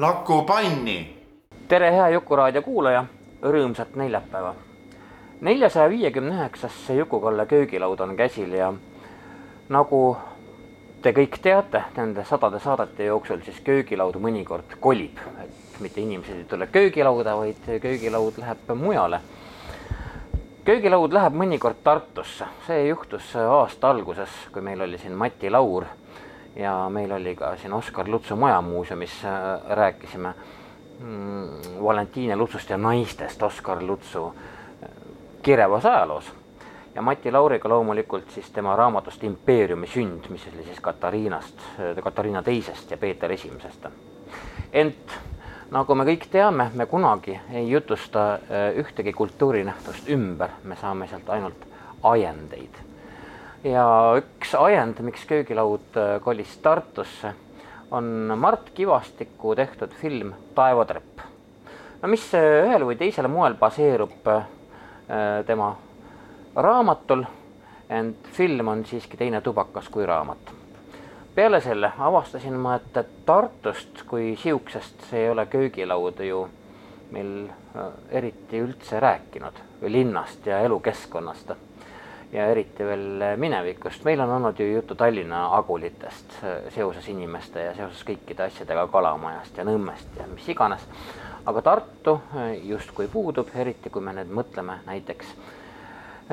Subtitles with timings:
[0.00, 1.16] Laku panni.
[1.68, 3.04] tere, hea Juku-raadio kuulaja,
[3.42, 4.54] rõõmsat neljapäeva.
[5.40, 8.72] neljasaja viiekümne üheksasse Juku-Kalle köögilaud on käsil ja
[9.68, 10.16] nagu
[11.02, 16.48] te kõik teate, nende sadade saadete jooksul siis köögilaud mõnikord kolib, et mitte inimesed ei
[16.48, 19.20] tule köögilauda, vaid köögilaud läheb mujale.
[20.64, 25.86] Köögilaud läheb mõnikord Tartusse, see juhtus aasta alguses, kui meil oli siin Mati Laur
[26.56, 29.32] ja meil oli ka siin Oskar Lutsu Majamuuseumis äh,
[29.76, 30.34] rääkisime
[30.98, 34.88] mm, Valentiine Lutsust ja naistest Oskar Lutsu äh,
[35.42, 36.32] kirevas ajaloos.
[36.94, 42.42] ja Mati Lauriga loomulikult siis tema raamatust Impeeriumi sünd, mis oli siis Katariinast, äh, Katariina
[42.42, 43.86] teisest ja Peeter Esimesest.
[44.72, 45.20] ent
[45.70, 48.40] nagu me kõik teame, me kunagi ei jutusta
[48.76, 51.66] ühtegi kultuurinähtust ümber, me saame sealt ainult
[52.02, 52.90] ajendeid
[53.64, 53.84] ja
[54.16, 57.34] üks ajend, miks köögilaud äh, kolis Tartusse,
[57.90, 58.04] on
[58.36, 61.20] Mart Kivastiku tehtud film Taevatrepp.
[62.02, 64.46] no mis äh, ühel või teisel moel baseerub äh,
[65.46, 65.74] tema
[66.56, 67.24] raamatul,
[67.90, 70.59] ent film on siiski teine tubakas kui raamat.
[71.34, 76.48] Peale selle avastasin ma, et Tartust kui siuksest ei ole köögilaud ju
[77.10, 77.48] meil
[78.10, 81.52] eriti üldse rääkinud või linnast ja elukeskkonnast
[82.32, 84.04] ja eriti veel minevikust.
[84.04, 86.36] meil on olnud ju juttu Tallinna agulitest
[86.74, 90.86] seoses inimeste ja seoses kõikide asjadega Kalamajast ja Nõmmest ja mis iganes.
[91.46, 92.20] aga Tartu
[92.62, 95.34] justkui puudub, eriti kui me nüüd mõtleme näiteks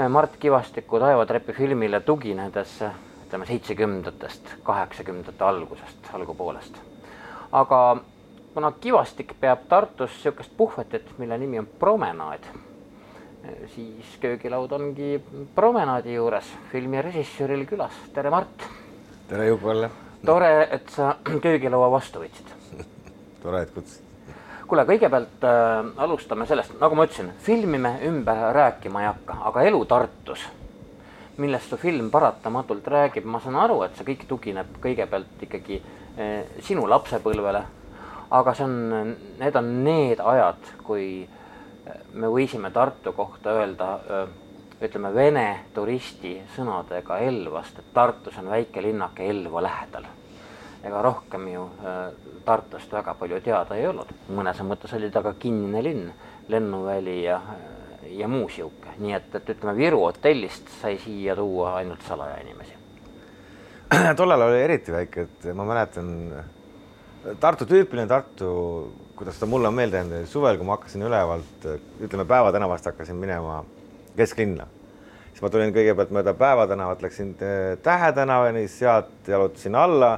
[0.09, 2.83] Mart Kivastiku Taevatrepi filmile tuginedes
[3.27, 6.79] ütleme seitsmekümnendatest, kaheksakümnendate algusest, algupoolest.
[7.51, 7.97] aga
[8.53, 12.47] kuna Kivastik peab Tartus niisugust puhvetit, mille nimi on promenaad
[13.75, 15.21] siis köögilaud ongi
[15.55, 17.91] promenaadi juures filmi režissööril külas.
[18.13, 18.67] tere, Mart.
[19.27, 19.89] tere, Juku-Kalle.
[20.25, 21.15] tore, et sa
[21.45, 22.51] köögilaua vastu võtsid
[23.43, 24.03] tore, et kutsusid.
[24.67, 29.67] kuule, kõigepealt äh, alustame sellest, nagu ma ütlesin, filmi me ümber rääkima ei hakka, aga
[29.69, 30.47] elu Tartus,
[31.37, 36.61] millest su film paratamatult räägib, ma saan aru, et see kõik tugineb kõigepealt ikkagi äh,
[36.65, 37.63] sinu lapsepõlvele.
[38.29, 41.27] aga see on, need on need ajad, kui
[42.13, 43.87] me võisime Tartu kohta öelda,
[44.83, 50.05] ütleme vene turisti sõnadega Elvast, et Tartus on väike linnake Elva lähedal.
[50.83, 51.69] ega rohkem ju
[52.45, 56.11] Tartust väga palju teada ei olnud, mõnes mõttes oli ta ka kinnine linn,
[56.47, 57.41] lennuväli ja,
[58.09, 62.77] ja muu sihuke, nii et, et ütleme, Viru hotellist sai siia tuua ainult salaja inimesi.
[64.19, 66.13] tollal oli eriti väike, et ma mäletan
[67.39, 68.47] Tartu tüüpiline Tartu
[69.17, 71.67] kuidas ta mulle on meelde jäänud, suvel, kui ma hakkasin ülevalt,
[72.05, 73.63] ütleme Päeva tänavast hakkasin minema
[74.17, 74.67] kesklinna,
[75.31, 77.33] siis ma tulin kõigepealt mööda Päeva tänavat, läksin
[77.83, 80.11] Tähe tänavani, sealt jalutasin alla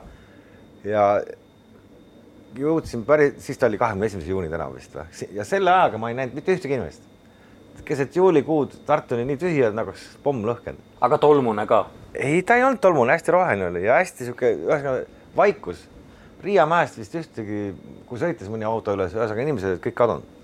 [0.84, 1.06] ja
[2.60, 6.12] jõudsin päris, siis ta oli kahekümne esimese juuni tänav vist või, ja selle ajaga ma
[6.12, 7.08] ei näinud mitte ühtegi inimest.
[7.86, 10.98] Keset juulikuud Tartu oli nii tühi, et nagu oleks pomm lõhkenud.
[11.02, 11.86] aga tolmune ka?
[12.14, 15.06] ei, ta ei olnud tolmune, hästi roheline oli ja hästi sihuke, ühesõnaga
[15.38, 15.88] vaikus
[16.44, 17.74] Riia mäest vist ühtegi,
[18.08, 20.36] kui sõitis mõni auto üles, ühesõnaga inimesed olid kõik kadunud.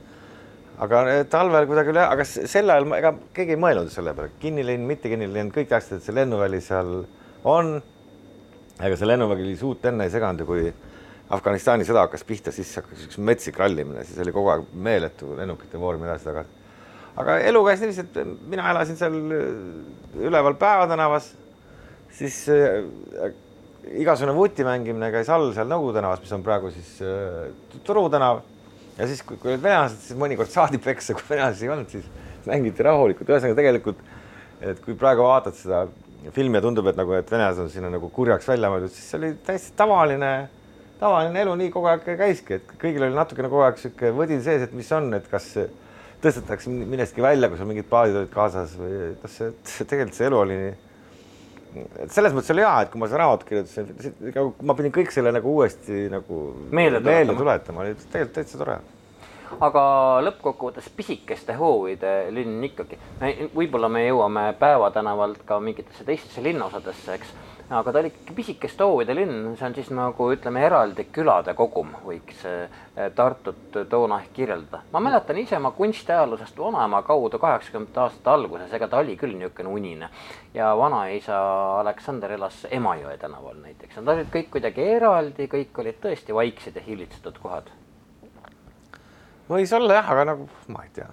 [0.83, 5.07] aga talvel kuidagi üle, aga sel ajal ega keegi ei mõelnud selle peale, kinnilinn, mitte
[5.07, 7.05] kinnilinn, kõik teadsid, et see lennuväli seal
[7.47, 7.77] on.
[8.83, 10.73] ega see lennuväli suurt enne ei seganud ja kui
[11.35, 15.79] Afganistani sõda hakkas pihta, siis hakkas üks metsik rallimine, siis oli kogu aeg meeletu lennukite
[15.79, 16.64] voorimine edasi-tagasi.
[17.21, 19.15] Aga elu käis niiviisi, et mina elasin seal
[20.19, 21.31] üleval Päeva tänavas,
[22.15, 22.43] siis
[23.93, 27.47] igasugune vuti mängimine käis all seal Nõukogude tänavas, mis on praegu siis äh,
[27.85, 28.41] Turu tänav.
[28.97, 32.05] ja siis, kui olid venelased, siis mõnikord saadi peksa, kui venelasi ei olnud, siis
[32.47, 34.03] mängiti rahulikult, ühesõnaga tegelikult,
[34.63, 35.81] et kui praegu vaatad seda
[36.33, 39.19] filmi ja tundub, et nagu, et venelased on sinna nagu kurjaks välja mõeldud, siis see
[39.19, 40.31] oli täiesti tavaline,
[41.01, 44.63] tavaline elu, nii kogu aeg käiski, et kõigil oli natukene kogu aeg sihuke võdin sees,
[44.63, 45.51] et mis on, et kas
[46.23, 50.41] tõstetakse millestki välja, kui sul mingid plaadid olid kaasas või kas see, tegelikult see elu
[50.41, 50.73] oli nii
[51.75, 53.89] et selles mõttes oli hea, et kui ma seda raamatut kirjutasin,
[54.63, 56.41] ma pidin kõik selle nagu uuesti nagu
[56.71, 58.77] meelde tuletama, meelde tuletama, oli tegelikult täitsa tore.
[59.65, 59.83] aga
[60.25, 62.99] lõppkokkuvõttes pisikeste hoovide linn ikkagi.
[63.55, 67.35] võib-olla me jõuame Päeva tänavalt ka mingitesse teistesse linnaosadesse, eks
[67.69, 71.95] aga ta oli ikkagi pisikeste hoovide linn, see on siis nagu ütleme, eraldi külade kogum,
[72.05, 72.83] võiks eh,
[73.15, 74.83] Tartut toona ehk kirjeldada.
[74.91, 79.73] ma mäletan ise oma kunstiajaloost vanaema kaudu kaheksakümnendate aastate alguses, ega ta oli küll niisugune
[79.73, 80.09] unine.
[80.53, 81.41] ja vanaisa
[81.79, 86.85] Aleksander elas Emajõe tänaval näiteks, nad olid kõik kuidagi eraldi, kõik olid tõesti vaiksed ja
[86.85, 87.73] hillitsetud kohad.
[89.49, 91.09] võis olla jah, aga nagu ma ei tea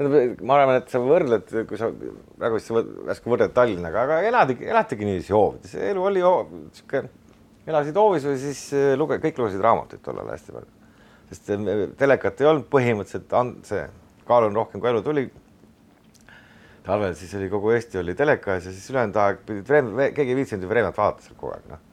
[0.00, 2.76] ma arvan, et sa võrdled, kui sa väga hästi
[3.08, 6.22] värske võrdled Tallinnaga, aga eladigi, elatigi niiviisi hoovides, elu oli
[6.76, 7.02] sihuke,
[7.68, 10.88] elasid hoovis või siis eh, luge-, kõik lugesid raamatuid tollal hästi palju.
[11.32, 13.36] sest eh, telekat ei olnud põhimõtteliselt,
[13.68, 13.84] see
[14.30, 15.28] kaal on rohkem, kui elu tuli.
[16.86, 19.68] talvel siis oli kogu Eesti oli teleka ees ja siis ülejäänud aeg pidid
[20.16, 21.84] keegi ei viitsinud ju Vreemnat vaadata seal kogu aeg, noh.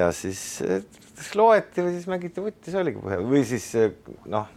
[0.00, 0.80] ja siis, eh,
[1.12, 3.74] siis loeti või siis mängiti vutti, see oligi põhi või siis
[4.24, 4.54] noh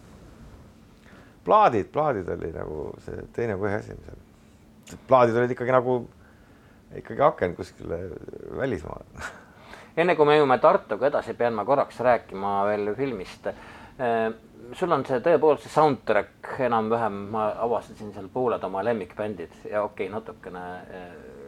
[1.45, 4.99] plaadid, plaadid oli nagu see teine põhiasi, mis oli.
[5.07, 6.01] plaadid olid ikkagi nagu
[6.95, 7.99] ikkagi aken kuskile
[8.57, 9.29] välismaale.
[10.01, 13.47] enne kui me jõuame Tartuga edasi, pean ma korraks rääkima veel filmist.
[13.47, 14.31] Äh,
[14.77, 20.07] sul on see tõepoolest see soundtrack enam-vähem, ma avastasin seal pooled oma lemmikbändid ja okei
[20.07, 21.07] okay,, natukene äh,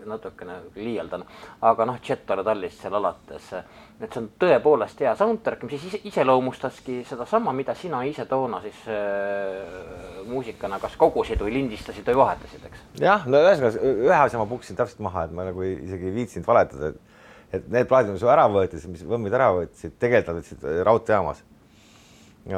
[0.09, 1.23] natukene liialdan,
[1.69, 3.51] aga noh, Chetore tallist seal alates,
[3.99, 8.83] et see on tõepoolest hea soundtrack, mis siis iseloomustaski sedasama, mida sina ise toona siis
[8.91, 12.85] äh, muusikana kas kogusid või lindistasid või vahetasid, eks?
[13.03, 16.47] jah, no ühesõnaga ühe asja ma puksin täpselt maha, et ma nagu isegi ei viitsinud
[16.49, 17.09] valetada, et
[17.53, 21.43] et need plaadid, mis ära võeti, mis võmmid ära võtsid, tegelikult nad võtsid raudteejaamas.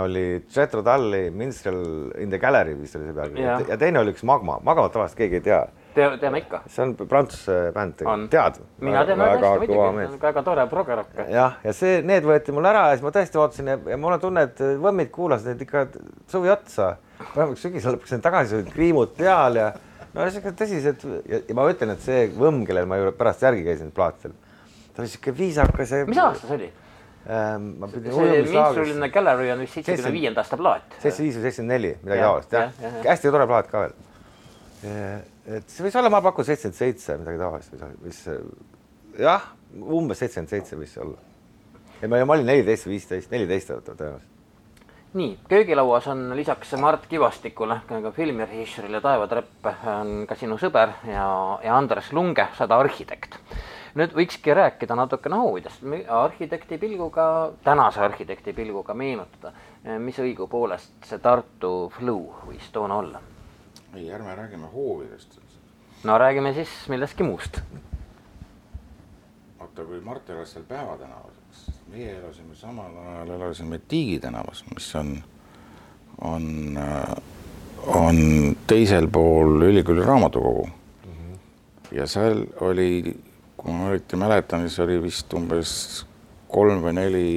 [0.02, 3.44] Oli Jetro Talli Minstrel in the Gallery vist oli see pealkiri.
[3.44, 3.58] Ja.
[3.70, 5.60] ja teine oli üks Magma, Magmat tavaliselt keegi ei tea
[5.96, 6.62] tea, teame ikka.
[6.72, 8.60] see on prantsuse bänd, tead?
[8.84, 11.18] mina tean väga hästi muidugi, väga tore progerokk.
[11.32, 14.18] jah, ja see, need võeti mul ära ja siis ma tõesti vaatasin ja, ja mul
[14.18, 15.88] on tunne, et võmmid kuulasid neid ikka
[16.32, 16.96] suvi otsa.
[17.36, 19.68] vähemalt sügisel lõpuks olid tagasi, olid kriimud peal ja
[20.16, 23.68] no siuke tõsised ja, ja ma ütlen, et see võmm, kellel ma ju pärast järgi
[23.68, 24.36] käisin plaatidel,
[24.96, 26.08] ta oli siuke viisakas ja.
[26.10, 26.74] mis aasta see oli?
[27.26, 30.84] Ähm, ma pidin see Minstruline Gallery on vist seitsmekümne viienda aasta plaat.
[31.00, 32.92] seitsekümmend viis või seitsekümmend neli, midagi taolist jah ja, ja.
[33.00, 33.08] ja.
[33.08, 33.96] hästi tore plaat ka veel
[35.46, 38.22] et see võis olla, ma pakun seitsekümmend seitse, midagi taolist mis
[39.22, 39.50] jah,
[39.82, 41.20] umbes seitsekümmend seitse võis see olla.
[42.02, 44.32] ja ma, ma olin neliteist viisteist, neliteist tõenäoliselt.
[45.20, 51.28] nii, köögilauas on lisaks Mart Kivastikule ka filmirežissöörile Taeva Trepp on ka sinu sõber ja,
[51.64, 53.38] ja Andres Lunge, sada arhitekt.
[53.96, 59.54] nüüd võikski rääkida natukene hoovidest, arhitekti pilguga, tänase arhitekti pilguga meenutada,
[60.00, 63.24] mis õigupoolest see Tartu Flow võis toona olla
[63.96, 65.40] ei, ärme räägime hoovidest.
[66.04, 67.60] no räägime siis millestki muust.
[69.60, 74.64] vaata, kui Mart elas seal Päeva tänavas, eks meie elasime samal ajal, elasime Tiigi tänavas,
[74.74, 75.24] mis on,
[76.22, 76.80] on,
[77.88, 78.18] on
[78.68, 81.12] teisel pool ülikooli raamatukogu mm.
[81.12, 81.38] -hmm.
[81.92, 83.18] ja seal oli,
[83.58, 86.06] kui ma õieti mäletan, siis oli vist umbes
[86.48, 87.30] kolm või neli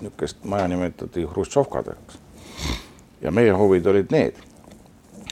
[0.00, 2.28] niisugust maja nimetati Hruštšovkadeks
[3.22, 4.44] ja meie hoovid olid need.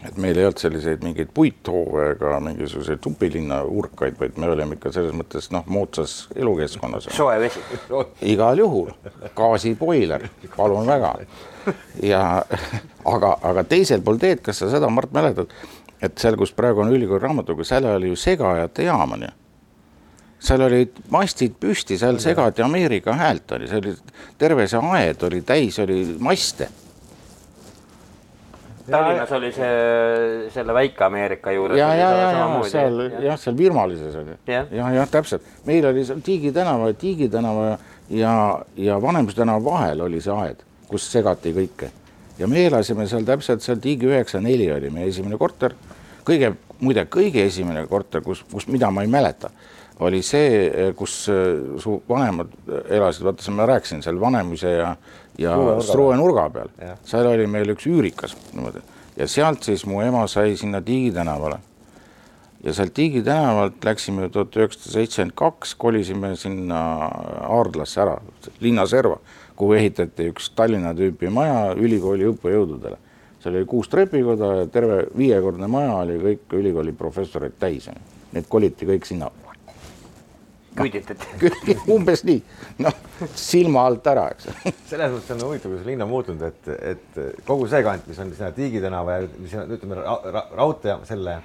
[0.06, 4.92] et meil ei olnud selliseid mingeid puithoove ega mingisuguseid supilinna urkaid, vaid me olime ikka
[4.94, 7.08] selles mõttes noh, moodsas elukeskkonnas.
[7.16, 7.62] soe vesi.
[8.34, 8.92] igal juhul,
[9.38, 11.14] gaasiboiler, palun väga.
[12.02, 12.20] ja
[13.04, 15.50] aga, aga teisel pool teed, kas sa seda, Mart, mäletad,
[16.02, 19.34] et seal, kus praegu on ülikooli raamatukogu, seal oli ju segajate jaam on ju
[20.46, 23.94] seal olid mastid püsti, seal segati Ameerika häält oli, see oli
[24.38, 26.69] terve see aed oli täis, oli maste
[28.90, 31.78] Tallinnas oli see selle Väike-Ameerika juures.
[31.78, 34.36] ja, ja, ja, ja seal jah, seal Virmalises oli.
[34.46, 37.76] Ja, jah ja,, täpselt, meil oli seal Tiigi tänava, Tiigi tänava
[38.10, 38.34] ja,
[38.76, 41.90] ja Vanemuise tänava vahel oli see aed, kus segati kõike.
[42.38, 45.74] Ja me elasime seal täpselt seal Tiigi üheksa neli oli meie esimene korter,
[46.26, 49.50] kõige, muide, kõige esimene korter, kus, kus, mida ma ei mäleta
[50.05, 51.12] oli see, kus
[51.81, 52.50] su vanemad
[52.93, 54.90] elasid, vaata, ma rääkisin seal Vanemuise ja
[55.38, 56.70] ja Struue nurga peal,
[57.05, 58.82] seal oli meil üks üürikas niimoodi
[59.16, 61.58] ja sealt siis mu ema sai sinna Tiigi tänavale.
[62.64, 66.81] ja sealt Tiigi tänavalt läksime tuhat üheksasada seitsekümmend kaks, kolisime sinna
[67.48, 68.16] Aardlasse ära,
[68.60, 69.19] linnaserva,
[69.56, 72.98] kuhu ehitati üks Tallinna tüüpi maja ülikooli õppejõududele.
[73.40, 77.88] seal oli kuus trepikoda ja terve viiekordne maja oli kõik ülikooli professoreid täis.
[78.32, 79.31] Need koliti kõik sinna
[80.76, 82.40] küüditati umbes nii,
[82.84, 82.96] noh
[83.38, 84.48] silma alt ära, eks.
[84.90, 88.32] selles mõttes on huvitav, kuidas linn on muutunud, et, et kogu see kant, mis on
[88.36, 91.38] sinna Tiigi tänava ja mis on, ütleme ra, ra, raudtee selle,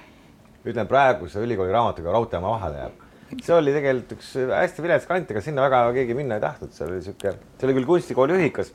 [0.66, 3.08] ütleme praeguse ülikooli raamatuga raudteejaama vahele jääb.
[3.32, 6.92] see oli tegelikult üks hästi vilets kant, ega sinna väga keegi minna ei tahtnud, seal
[6.92, 8.74] oli sihuke, see oli küll kunstikooli ühikas.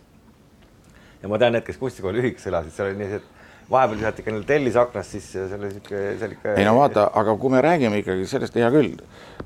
[1.23, 3.33] ja ma tean need, kes kunstikooli ühikas elasid, seal oli nii, et
[3.71, 6.03] vahepeal visati ikka neil tellis aknast sisse ja see oli sihuke,
[6.37, 6.55] ikka.
[6.55, 8.95] ei no vaata, aga kui me räägime ikkagi sellest, hea küll,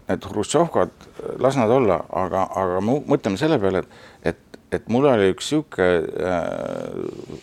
[0.09, 0.93] need Hruštšovkad,
[1.41, 5.89] las nad olla, aga, aga mõtleme selle peale, et, et, et mul oli üks sihuke
[6.05, 7.41] äh,,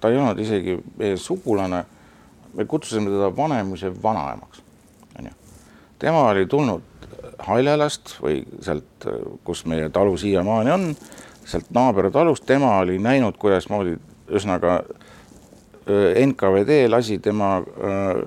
[0.00, 1.84] ta ei olnud isegi meie sugulane,
[2.56, 4.62] me kutsusime teda vanemise vanaemaks,
[5.18, 5.34] onju.
[5.98, 6.86] tema oli tulnud
[7.38, 9.04] Haljälast või sealt,
[9.46, 10.88] kus meie talu siiamaani on,
[11.46, 13.94] sealt naabertalust, tema oli näinud, kuidasmoodi
[14.26, 14.80] ühesõnaga
[16.26, 17.62] NKVD lasi tema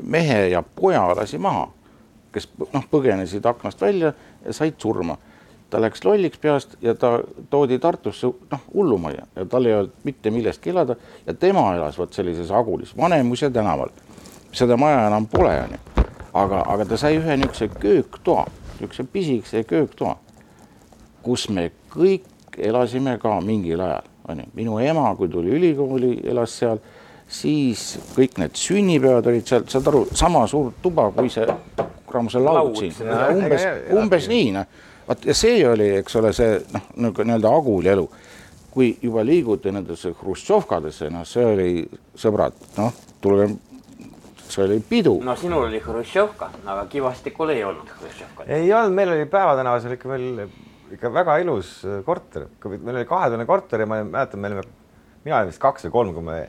[0.04, 1.68] mehe ja poja lasi maha,
[2.34, 4.14] kes noh, põgenesid aknast välja
[4.46, 5.18] ja said surma.
[5.70, 10.32] ta läks lolliks peast ja ta toodi Tartusse noh, hullumajja ja tal ei olnud mitte
[10.32, 13.90] millestki elada ja tema elas vot sellises Agulis, Vanemuise tänaval.
[14.52, 15.78] seda maja enam pole, onju.
[16.34, 18.46] aga, aga ta sai ühe niisuguse kööktoa,
[18.80, 20.18] niisuguse pisikese kööktoa,
[21.24, 24.50] kus me kõik elasime ka mingil ajal, onju.
[24.54, 26.80] minu ema, kui tuli ülikooli, elas seal
[27.32, 31.48] siis kõik need sünnipäevad olid seal, saad aru, sama suur tuba kui see,
[32.10, 32.94] kuram see laud siin,
[33.38, 34.78] umbes, umbes nii noh.
[35.08, 38.08] vot ja see oli, eks ole, see noh, nagu nii-öelda Aguli elu.
[38.72, 41.72] kui juba liiguti nendesse Hruštšovkadesse, noh, see oli,
[42.16, 43.50] sõbrad, noh, tulge,
[44.48, 45.18] see oli pidu.
[45.24, 48.48] no sinul oli Hruštšovka, aga Kivastikul ei olnud Hruštšovkat.
[48.48, 50.46] ei olnud, meil oli Päeva tänavas oli ikka veel
[50.92, 54.64] ikka väga ilus korter, meil oli kahetoane korter ja ma mäletan, me olime,
[55.24, 56.40] mina olin vist kaks või kolm, kui me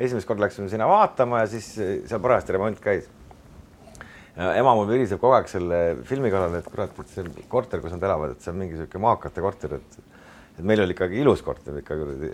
[0.00, 3.06] esimest korda läksime sinna vaatama ja siis eh, seal parajasti remont käis.
[4.34, 8.02] ema mul viriseb kogu aeg selle filmi kallal, et kurat, et see korter, kus nad
[8.02, 9.98] elavad, et see on mingi sihuke maakate korter, et
[10.54, 12.30] et meil oli ikkagi ilus korter ikka kuradi.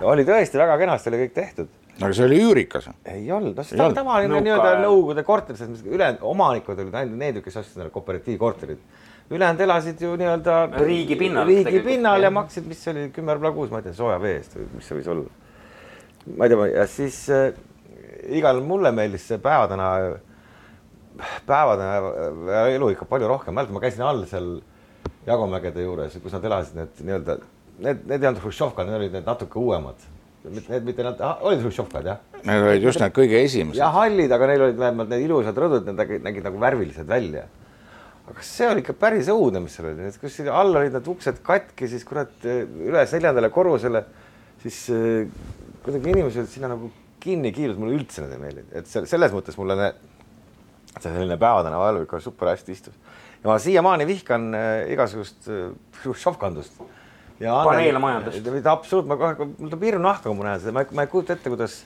[0.00, 1.72] ja oli tõesti väga kenasti oli kõik tehtud.
[2.00, 2.90] aga see oli üürikas?
[3.14, 7.42] ei olnud, noh see on tavaline nii-öelda Nõukogude korter, sest ülejäänud omanikud olid ainult need,
[7.44, 8.82] kes ostsid endale kooperatiivkorterid
[9.30, 13.54] ülejäänud elasid ju nii-öelda riigi pinnal, riigi pinnal ja maksid, mis see oli, kümme rubla
[13.54, 15.45] kuus, ma ei tea, sooja vee eest või mis see võis olla
[16.34, 17.50] ma ei tea, ja siis äh,
[18.36, 19.90] igal mulle meeldis see päevadena,
[21.46, 24.56] päevadena elu ikka palju rohkem, mäletan, ma käisin all seal
[25.26, 27.34] Jagomägede juures, kus nad elasid, need nii-öelda,
[27.82, 30.04] need, need ei olnud Hruštšovkad, need olid need natuke uuemad.
[30.46, 32.20] Need mitte nad, olid Hruštšovkad jah?
[32.46, 33.80] Need olid just need kõige esimesed.
[33.80, 37.46] ja hallid, aga neil olid vähemalt need ilusad rõdud, need nägid, nägid nagu värvilised välja.
[38.26, 41.90] aga see oli ikka päris õudne, mis seal oli, kus all olid need uksed katki,
[41.90, 44.04] siis kurat üles neljandale korrusele,
[44.62, 44.80] siis
[45.86, 46.90] kuidagi inimesed sinna nagu
[47.22, 50.04] kinni kiilusid, mulle üldse need ei meeldinud, et selles mõttes mulle need,
[50.96, 52.94] see selline päevatänava elu ikka super hästi istus.
[53.42, 55.72] ja ma siiamaani vihkan äh, igasugust äh,
[56.24, 56.80] šovkandust.
[57.38, 58.46] paneelmajandust.
[58.66, 61.12] absoluutselt, ma kohe, mul tuleb hirm nahka, kui ma näen seda, ma ei, ma ei
[61.12, 61.80] kujuta ette, kuidas,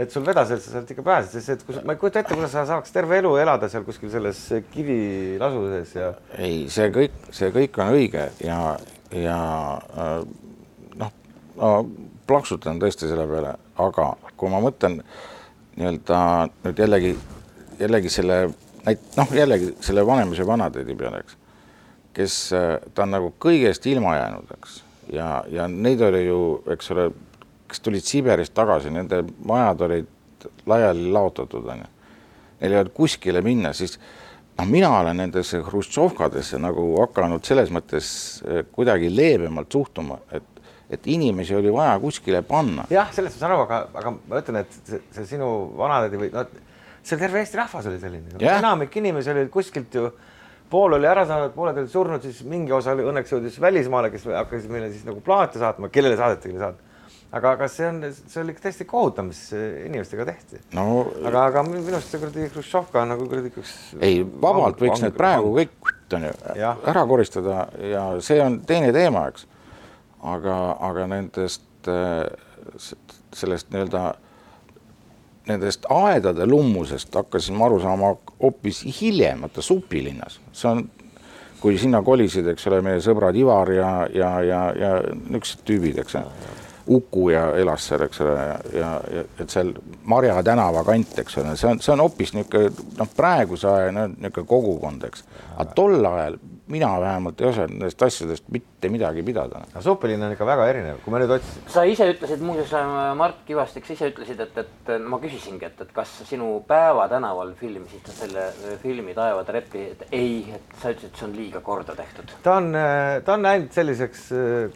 [0.00, 2.36] et sul vedas, et sa sealt ikka pääsed, sest et kus, ma ei kujuta ette,
[2.36, 6.12] kuidas sa saaks terve elu elada seal kuskil selles kivilasu sees ja.
[6.38, 8.60] ei, see kõik, see kõik on õige ja,
[9.12, 9.40] ja
[9.96, 10.14] äh,
[11.02, 11.18] noh
[11.58, 11.74] no,
[12.30, 15.00] plaksutan tõesti selle peale, aga kui ma mõtlen
[15.76, 16.20] nii-öelda
[16.64, 17.14] nüüd jällegi,
[17.80, 18.42] jällegi selle
[19.16, 21.36] noh, jällegi selle Vanemuise vanatädi peale, eks,
[22.16, 22.36] kes,
[22.94, 24.80] ta on nagu kõigest ilma jäänud, eks,
[25.12, 26.40] ja, ja neid oli ju,
[26.74, 27.10] eks ole,
[27.70, 31.90] kes tulid Siberist tagasi, nende majad olid laiali laotatud, on ju.
[32.60, 33.96] Neil ei olnud kuskile minna, siis
[34.58, 38.10] noh, mina olen nendesse Hruštšovkadesse nagu hakanud selles mõttes
[38.74, 40.59] kuidagi leebemalt suhtuma, et
[40.90, 42.86] et inimesi oli vaja kuskile panna.
[42.90, 46.32] jah, sellest ma saan aru, aga, aga ma ütlen, et see, see sinu vanatädi või
[46.34, 46.50] noh,
[47.02, 48.44] see terve Eesti rahvas oli selline no,.
[48.50, 50.10] enamik inimesi oli kuskilt ju,
[50.70, 54.28] pool oli ära saanud, pooled olid surnud, siis mingi osa oli õnneks jõudis välismaale, kes
[54.30, 56.88] hakkasid meile siis nagu plaate saatma, kellele saadeti, kellele saadeti
[57.30, 60.84] aga, aga see on, see oli täiesti kohutav, mis inimestega tehti no,.
[61.22, 63.76] aga, aga minu arust see kuradi Hruštšovka on nagu kuradi üks.
[64.02, 66.34] ei, vabalt võiks need praegu kõik on ju
[66.90, 69.46] ära koristada ja see on teine teema, eks
[70.22, 72.26] aga, aga nendest, äh,
[73.34, 74.14] sellest nii-öelda,
[75.48, 80.84] nendest aedade lummusest hakkasin ma aru saama hoopis hiljem, vaata supilinnas, see on,
[81.60, 86.18] kui sinna kolisid, eks ole, meie sõbrad Ivar ja, ja, ja, ja niisugused tüübid, eks
[86.20, 86.56] ole.
[86.90, 88.36] Uku ja elas seal, eks ole,
[88.74, 89.74] ja, ja, et seal
[90.10, 94.46] Marja tänava kant, eks ole, see on, see on hoopis niisugune noh, praeguse aja niisugune
[94.48, 95.26] kogukond, eks.
[95.56, 99.62] aga tol ajal mina vähemalt ei osanud nendest asjadest mitte midagi pidada.
[99.74, 101.70] no Supelinn on ikka väga erinev, kui me nüüd otsisime.
[101.74, 105.82] sa ise ütlesid muuseas, äh, Mart Kivastik, sa ise ütlesid, et, et ma küsisingi, et,
[105.84, 110.78] et kas sinu Päeva tänaval filmisid sa selle äh, filmi Taevade reppi, et ei, et
[110.82, 112.36] sa ütlesid, et see on liiga korda tehtud.
[112.44, 114.28] ta on, äh, ta on läinud selliseks,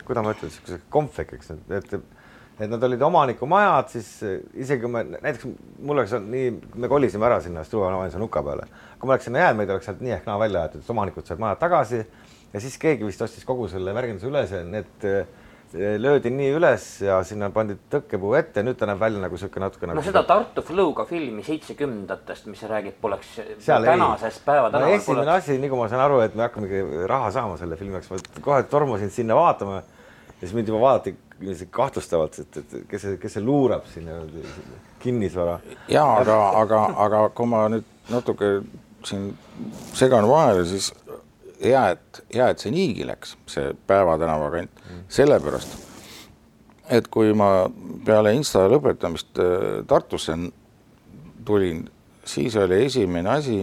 [0.04, 2.13] kuidas ma ütlen, niisuguseks kompvekiks, et et
[2.58, 4.08] nad olid omanikumajad, siis
[4.54, 5.46] isegi kui me näiteks
[5.82, 6.50] mul oleks olnud nii,
[6.84, 8.68] me kolisime ära sinna Struve Navainsa nuka peale
[9.04, 11.40] kui ma oleks sinna jäänud, meid oleks sealt nii ehk naa välja aetud, omanikud said
[11.42, 11.99] majad tagasi
[12.54, 15.04] ja siis keegi vist ostis kogu selle märginduse üles, need
[16.00, 19.88] löödi nii üles ja sinna pandi tõkkepuu ette, nüüd ta näeb välja nagu sihuke natuke
[19.90, 19.99] nagu.
[19.99, 23.34] no seda Tartu Flow'ga filmi seitsmekümnendatest, mis räägib, poleks
[23.66, 25.00] tänasest päeva tänaval no,.
[25.00, 25.42] esimene poleks...
[25.42, 28.44] asi, nii kui ma saan aru, et me hakkamegi raha saama selle filmi jaoks, ma
[28.46, 29.82] kohe tormasin sinna vaatama.
[30.44, 31.14] Ja siis mind juba vaadati
[31.72, 34.10] kahtlustavalt, et, et kes see, kes see luurab siin
[35.00, 35.58] kinnisvara.
[35.88, 38.50] ja aga, aga, aga kui ma nüüd natuke
[39.08, 39.30] siin
[39.96, 40.90] segan vahele, siis
[41.62, 45.80] hea, et, hea, et see niigi läks, see Päeva tänava kant mm., sellepärast
[46.92, 47.70] et kui ma
[48.04, 50.36] peale Insta lõpetamist äh, Tartusse
[51.44, 51.86] tulin,
[52.28, 53.58] siis oli esimene asi,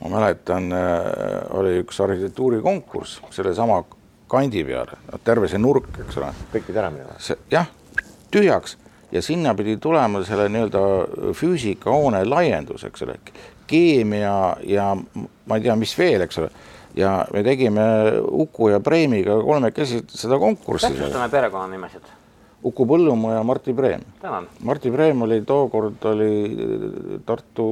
[0.00, 0.96] ma mäletan, äh,
[1.60, 3.82] oli üks arhitektuurikonkurss sellesama
[4.28, 6.32] kandi peale, terve see nurk, eks ole.
[6.52, 7.16] kõik pidi ära minema.
[7.52, 7.68] jah,
[8.34, 8.76] tühjaks
[9.12, 10.82] ja sinna pidi tulema selle nii-öelda
[11.36, 13.18] füüsikahoone laiendus, eks ole,
[13.70, 14.34] keemia
[14.66, 16.50] ja ma ei tea, mis veel, eks ole.
[16.96, 17.86] ja me tegime
[18.26, 20.90] Uku ja Preemiga kolmekesi seda konkurssi.
[20.90, 22.14] täpsustame perekonnanimesid.
[22.66, 24.00] Uku Põllumaa ja Martti Preem.
[24.64, 27.66] Martti Preem oli tookord oli Tartu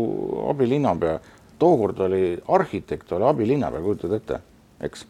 [0.53, 1.19] abilinnapea,
[1.59, 4.39] tookord oli arhitekt, oli abilinnapea, kujutad ette,
[4.87, 5.07] eks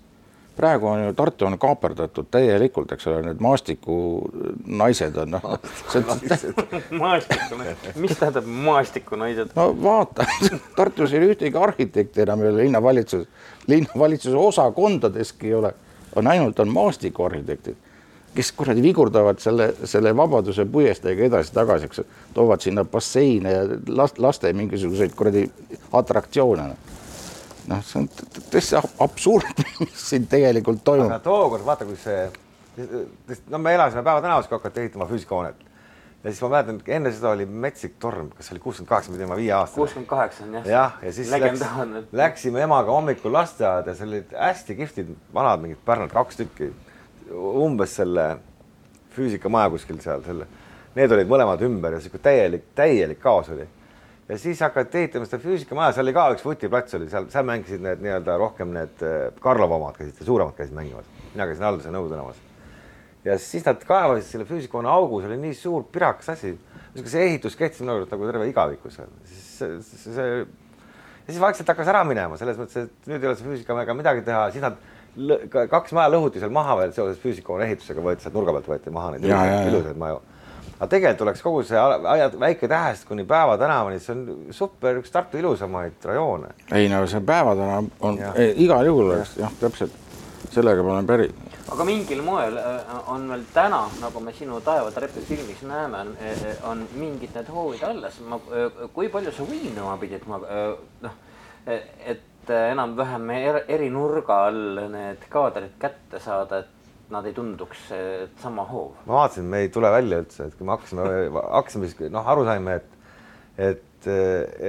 [0.57, 5.47] praegu on ju, Tartu on kaaperdatud täielikult, eks ole, need maastikunaised on noh.
[7.03, 9.55] maastikunaised, mis tähendab maastikunaised?
[9.57, 10.27] no vaata,
[10.77, 13.29] Tartus ei ole ühtegi arhitekti enam ei ole linnavalitsuses,
[13.67, 15.75] linnavalitsuse osakondadeski ei ole,
[16.17, 17.77] on ainult on maastikuarhitektid,
[18.35, 22.03] kes kuradi vigurdavad selle, selle Vabaduse puiesteega edasi-tagasi, eks
[22.35, 25.49] toovad sinna basseine ja last, laste mingisuguseid kuradi
[25.93, 26.75] atraktsioone
[27.71, 28.09] noh, see on
[28.51, 31.11] täitsa absurd, mis siin tegelikult toimub.
[31.11, 32.27] aga tookord vaata, kui see,
[33.51, 35.71] no me elasime Päeva tänavas, kui hakati ehitama füüsikahoonet
[36.25, 39.37] ja siis ma mäletan, enne seda oli metsik torm, kas oli kuuskümmend kaheksa, me olime
[39.37, 39.77] viie aastased.
[39.77, 40.67] kuuskümmend kaheksa on jah.
[40.67, 41.65] jah, ja siis läks,
[42.13, 46.71] läksime emaga hommikul lasteaeda, seal olid hästi kihvtid vanad mingid pärnad, kaks tükki,
[47.35, 48.29] umbes selle
[49.15, 50.49] füüsikamaja kuskil seal selle,
[50.97, 53.69] need olid mõlemad ümber ja sihuke täielik, täielik kaos oli
[54.29, 57.85] ja siis hakati ehitama seda füüsikamaja, seal oli ka üks vutiplats oli seal, seal mängisid
[57.85, 62.09] need nii-öelda rohkem need äh, Karlova omad käisid, suuremad käisid mängimas, mina käisin Alduse Nõu
[62.13, 62.41] tänavas.
[63.25, 66.55] ja siis nad kaevasid selle füüsikahoone augu, see oli nii suur pirakas asi,
[66.97, 69.79] see ehitus kehtis minu arust nagu terve igaviku seal, siis see,
[70.17, 73.97] see, ja siis vaikselt hakkas ära minema selles mõttes, et nüüd ei ole see füüsikamajaga
[74.01, 74.81] midagi teha, siis nad
[75.71, 79.15] kaks maja lõhuti seal maha veel seoses füüsikahoone ehitusega, võeti sealt nurga pealt võeti maha
[79.15, 79.29] neid
[79.69, 80.25] ilusaid maju
[80.75, 81.81] aga tegelikult oleks kogu see
[82.41, 86.55] väike tähest kuni Päeva tänavani, see on super, üks Tartu ilusamaid rajoone.
[86.73, 88.33] ei no see Päeva tänav on ja.
[88.35, 90.05] ei, igal juhul oleks jah, täpselt
[90.55, 91.31] sellega ma olen päri.
[91.73, 96.85] aga mingil moel äh, on veel täna, nagu me sinu Taevatrepi filmis näeme, äh, on
[96.95, 98.21] mingid need hoovid alles.
[98.21, 100.41] ma, äh, kui palju sa võimlema pidid, ma
[101.03, 101.19] noh,
[101.67, 106.74] et enam-vähem eri nurga all need kaadrid kätte saada, et
[107.13, 107.89] nad ei tunduks
[108.41, 108.95] sama hoov.
[109.07, 111.09] ma vaatasin, me ei tule välja üldse, et kui me hakkasime,
[111.59, 112.91] hakkasime siis noh, aru saime, et
[113.59, 114.09] et,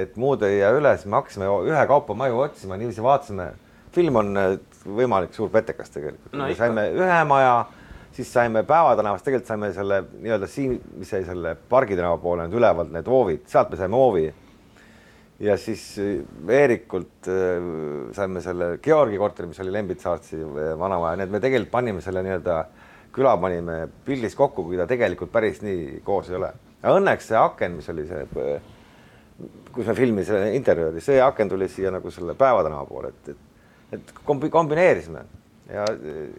[0.04, 3.54] et muud ei jää üle, siis me hakkasime ühekaupa maju otsima, niiviisi vaatasime.
[3.96, 4.38] film on
[4.86, 6.48] võimalik suur petekas tegelikult no,.
[6.58, 7.66] saime ühe maja,
[8.14, 12.46] siis saime Päeva tänavast, tegelikult saime selle nii-öelda siin, mis jäi selle Pargi tänava poole,
[12.46, 14.26] need ülevalt need hoovid, sealt me saime hoovi
[15.40, 15.84] ja siis
[16.48, 17.66] Veerikult äh,
[18.16, 22.24] saime selle Georgi korteri, mis oli Lembitsaatsi äh, vanamaja, nii et me tegelikult panime selle
[22.26, 22.60] nii-öelda,
[23.16, 26.52] küla panime pildis kokku, kui ta tegelikult päris nii koos ei ole.
[26.86, 28.26] Õnneks see aken, mis oli see,
[29.74, 33.98] kus me filmisime interjööri, see aken tuli siia nagu selle Päeva tänava poole, et, et,
[33.98, 35.24] et kombi-, kombineerisime
[35.72, 35.86] ja,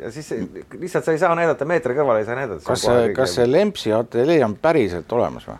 [0.00, 0.30] ja siis
[0.78, 2.64] lihtsalt sa ei saa näidata, meetri kõrval ei saa näidata.
[2.66, 5.58] kas see, kas see Lempsi ateljee on päriselt olemas või?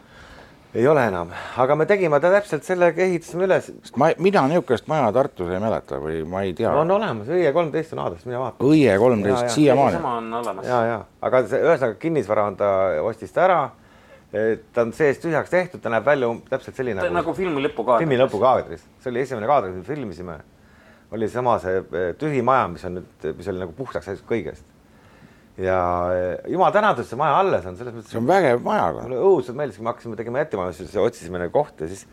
[0.77, 3.71] Ei ole enam, aga me tegime ta täpselt sellega, ehitasime üles.
[4.01, 6.73] ma, mina niisugust maja Tartus ei mäleta või ma ei tea.
[6.77, 8.65] on olemas, Õie kolmteist on aadress, mine vaata.
[8.67, 10.03] Õie kolmteist siiamaani.
[10.69, 12.71] ja, ja, aga see ühesõnaga kinnisvara on ta
[13.07, 13.61] ostis ta ära.
[14.75, 17.01] ta on sees tühjaks tehtud, ta näeb välja täpselt selline.
[17.01, 18.05] Nagu, nagu filmi lõpukaadris.
[18.05, 20.39] filmi lõpukaadris, see oli esimene kaader, mis me filmisime.
[21.17, 24.76] oli sama see eh, tühi maja, mis on nüüd, mis oli nagu puhtaks läinud kõigest
[25.57, 25.81] ja
[26.13, 28.13] eh, jumal tänatud, see maja alles on, selles mõttes.
[28.13, 28.89] see on vägev maja.
[28.99, 32.05] mulle õudselt meeldis, kui me hakkasime tegema ettevalmistusi, otsisime nagu kohta, siis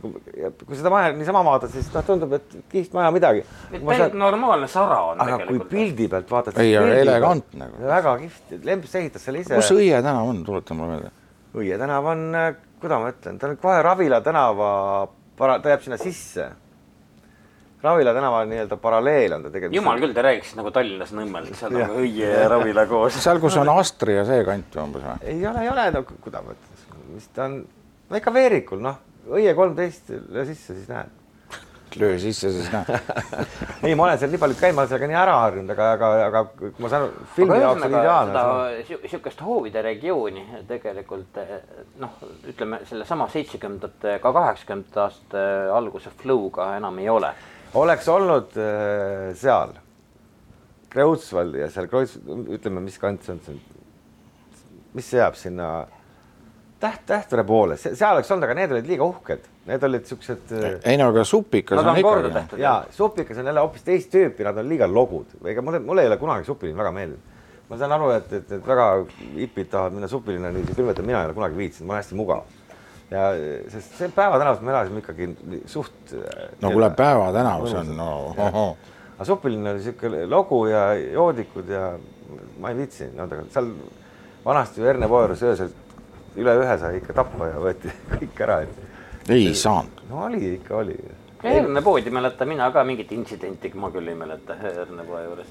[0.00, 3.42] kui seda maja niisama vaatad, siis noh, tundub, et kihvt maja midagi.
[3.72, 4.14] Saan...
[4.18, 5.22] normaalne sara on.
[5.22, 6.60] aga kui pildi pealt vaatad.
[6.62, 7.82] ei, aga elegantne nagu.
[7.86, 9.58] väga kihvt, Lemps ehitas selle ise.
[9.58, 11.12] kus Õie tänav on, tuleta mulle meelde.
[11.58, 12.48] Õie tänav on, eh,
[12.82, 14.70] kuidas ma ütlen, ta on kohe Ravila tänava,
[15.38, 16.50] ta jääb sinna sisse
[17.82, 19.76] Ravila tänava nii-öelda paralleel on ta tegelikult.
[19.76, 23.18] jumal küll, te räägiksite nagu Tallinnas Nõmmel, seal on nagu Õie ja Ravila koos.
[23.22, 25.18] seal, kus on Astri ja see kant umbes või?
[25.30, 27.60] ei ole, ei ole, no kuidas ma ütlen, mis ta on,
[28.10, 31.14] no ikka Veerikul, noh, Õie kolmteist ja sisse, siis näed.
[31.98, 32.98] löö sisse, siis näe
[33.86, 36.08] ei, ma olen seal nii palju käinud, ma olen sellega nii ära harjunud, aga, aga,
[36.26, 38.42] aga ma saan filmi jaoks on ideaalne.
[39.04, 41.38] niisugust hoovide regiooni tegelikult
[42.02, 42.18] noh,
[42.50, 45.46] ütleme sellesama seitsmekümnendate, ka kaheksakümnendate aastate
[45.78, 47.32] alguse flow'ga enam ei ole.
[47.74, 49.76] Oleks olnud äh, seal
[50.88, 52.16] Kreutzwaldi ja seal Kreuz,
[52.48, 53.86] ütleme, mis kant see on, see on,
[54.96, 55.70] mis jääb sinna
[56.78, 60.52] Täht, Tähtvere poole, seal oleks olnud, aga need olid liiga uhked, need olid siuksed.
[60.54, 62.60] Äh, ei no aga supikas on ikkagi.
[62.62, 66.10] ja supikas on jälle hoopis teist tüüpi, nad on liiga logud, ega mulle, mulle ei
[66.12, 67.34] ole kunagi supilinn väga meeldinud.
[67.68, 68.86] ma saan aru, et, et, et väga
[69.34, 72.54] hipid tahavad minna supilinna niiviisi külmetada, mina ei ole kunagi viitsinud, ma olen hästi mugav.
[73.10, 73.30] Ja
[73.72, 75.32] sest see Päeva tänavas me elasime ikkagi
[75.66, 76.12] suht.
[76.12, 78.76] Äh, no kuule, Päeva tänavas on no ohoh
[79.18, 81.90] aga supilinn oli sihuke logu ja joodikud ja
[82.62, 83.72] ma ei viitsi, no seal
[84.44, 85.72] vanasti ju Erne Poerus öösel
[86.38, 88.84] üle ühe sai ikka tappa ja võeti kõik ära, et.
[89.34, 90.04] ei saanud.
[90.10, 90.98] no oli ikka oli.
[91.42, 95.50] Erne poodi mäletan mina ka mingit intsidenti, ma küll ei mäleta Erne poe juures.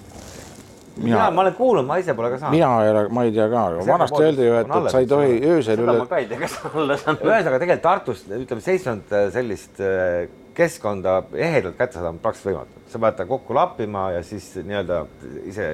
[1.03, 2.55] Mina, ma olen kuulnud, ma ise pole ka saanud.
[2.55, 5.39] mina ei ole, ma ei tea ka, vanasti öeldi ju, et, et sa ei tohi
[5.39, 5.93] öösel üle.
[5.93, 7.25] seda ma ka ei tea, kas alla saanud.
[7.27, 13.03] ühesõnaga tegelikult Tartus ütleme, seisund sellist äh, keskkonda ehedalt kätte saada on praktiliselt võimatu, sa
[13.03, 15.03] pead ta kokku lappima ja siis nii-öelda
[15.45, 15.73] ise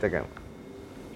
[0.00, 0.42] tegema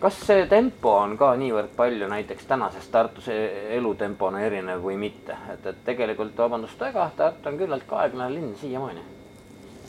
[0.01, 5.67] kas see tempo on ka niivõrd palju näiteks tänasest Tartus elutempona erinev või mitte, et,
[5.73, 9.16] et tegelikult vabandust väga, Tartu on küllalt aeglane linn siiamaani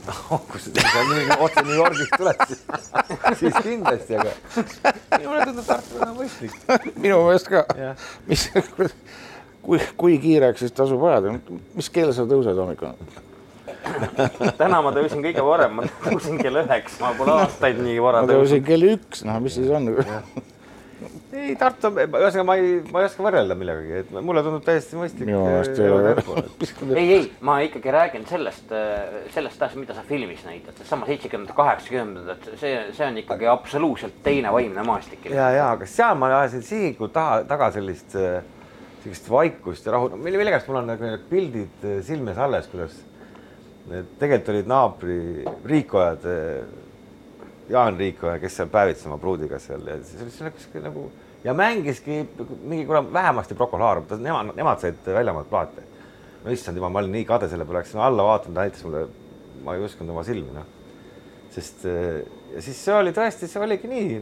[0.08, 2.63] oh, kui sa nii otse New Yorgist tuled, siis,
[3.41, 4.34] siis kindlasti, aga
[5.20, 6.58] minule tundub Tartu väga mõistlik.
[6.96, 7.63] minu meelest ka.
[8.28, 8.48] mis,
[9.67, 11.38] kui, kui kiireks siis tasub ajada,
[11.78, 12.93] mis kell sa tõused hommikul?
[14.58, 18.34] täna ma tõusin kõige varem, ma tõusin kell üheksa, ma pole aastaid nii vara tõusnud.
[18.34, 19.91] ma tõusin kell üks, noh, mis siis on
[21.34, 25.30] ei, Tartu, ühesõnaga ma ei, ma ei oska võrrelda millegagi, et mulle tundub täiesti mõistlik.
[25.30, 26.14] minu meelest ei ole.
[27.02, 28.74] ei, ei, ma ikkagi räägin sellest,
[29.36, 34.54] sellest asjast, mida sa filmis näitad, seesama seitsekümmend, kaheksakümnendad, see, see on ikkagi absoluutselt teine
[34.54, 35.30] vaimne maastik.
[35.32, 38.18] ja, ja, aga seal ma ajasin sihiku taha, taga sellist,
[39.04, 42.98] sellist vaikust ja rahu, millegipärast mul on nagu need pildid silme ees alles, kuidas
[43.88, 45.20] need tegelikult olid naabri
[45.68, 46.26] Riikojad,
[47.70, 51.10] Jaan Riikoja, kes seal päevitses oma pruudiga seal ja siis oli sihuke nagu
[51.44, 52.22] ja mängiski
[52.64, 55.84] mingi kurat vähemasti Prokolaarum, nemad, nemad said väljamaalt plaate.
[56.44, 59.08] no issand jumal, ma olin nii kade selle peale, läksin alla vaatama, ta näitas mulle,
[59.64, 60.68] ma ei uskunud oma silmi, noh.
[61.52, 61.84] sest
[62.54, 64.20] ja siis see oli tõesti, see oligi nii,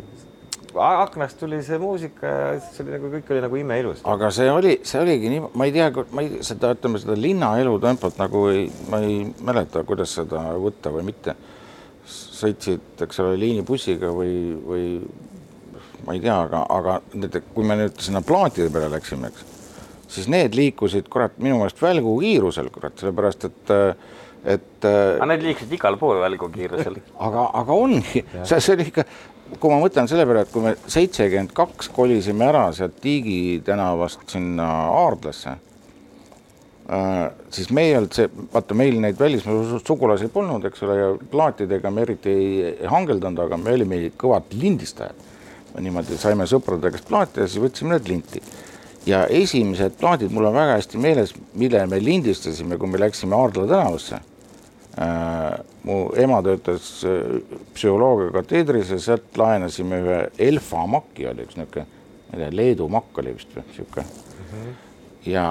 [0.75, 4.01] aknast tuli see muusika ja siis oli nagu kõik oli nagu imeilus.
[4.11, 7.77] aga see oli, see oligi nii, ma ei tea, ma ei, seda ütleme seda linnaelu
[7.83, 11.35] tempot nagu ei, ma ei mäleta, kuidas seda võtta või mitte.
[12.05, 14.85] Sõitsid, eks ole, liinibussiga või, või
[16.05, 19.45] ma ei tea, aga, aga need, kui me nüüd sinna plaatide peale läksime, eks,
[20.17, 23.75] siis need liikusid kurat minu meelest välgukiirusel, kurat, sellepärast et
[24.45, 24.85] et.
[24.85, 26.99] aga need liikusid igal pool välgukiirusel.
[27.27, 29.05] aga, aga ongi, see, see oli ikka,
[29.57, 34.27] kui ma mõtlen selle peale, et kui me seitsekümmend kaks kolisime ära sealt Tiigi tänavast
[34.29, 35.57] sinna Aardlasse
[37.49, 41.91] siis me ei olnud see, vaata meil neid välismaa sugulasi polnud, eks ole, ja plaatidega
[41.91, 45.23] me eriti ei, ei hangeldanud, aga me olime kõvad lindistajad.
[45.75, 48.43] niimoodi saime sõprade käest plaate ja siis võtsime need linti.
[49.05, 53.67] ja esimesed plaadid mul on väga hästi meeles, mille me lindistasime, kui me läksime Aardla
[53.67, 54.21] tänavasse
[54.95, 57.41] Äh, mu ema töötas äh,
[57.75, 61.83] psühholoogia kateedris ja sealt laenasime ühe Elfa makki, oli üks niisugune,
[62.29, 64.45] ma ei tea, Leedu makk oli vist või niisugune mm.
[64.53, 64.77] -hmm.
[65.33, 65.43] ja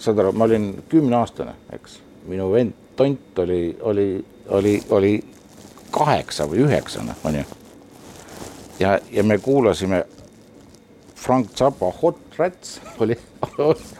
[0.00, 5.12] saad aru, ma olin kümneaastane, eks, minu vend Tont oli, oli, oli, oli
[5.94, 7.44] kaheksa või üheksane, onju.
[8.80, 10.02] ja, ja me kuulasime
[11.16, 13.16] Frank Zappa Hot Rats oli,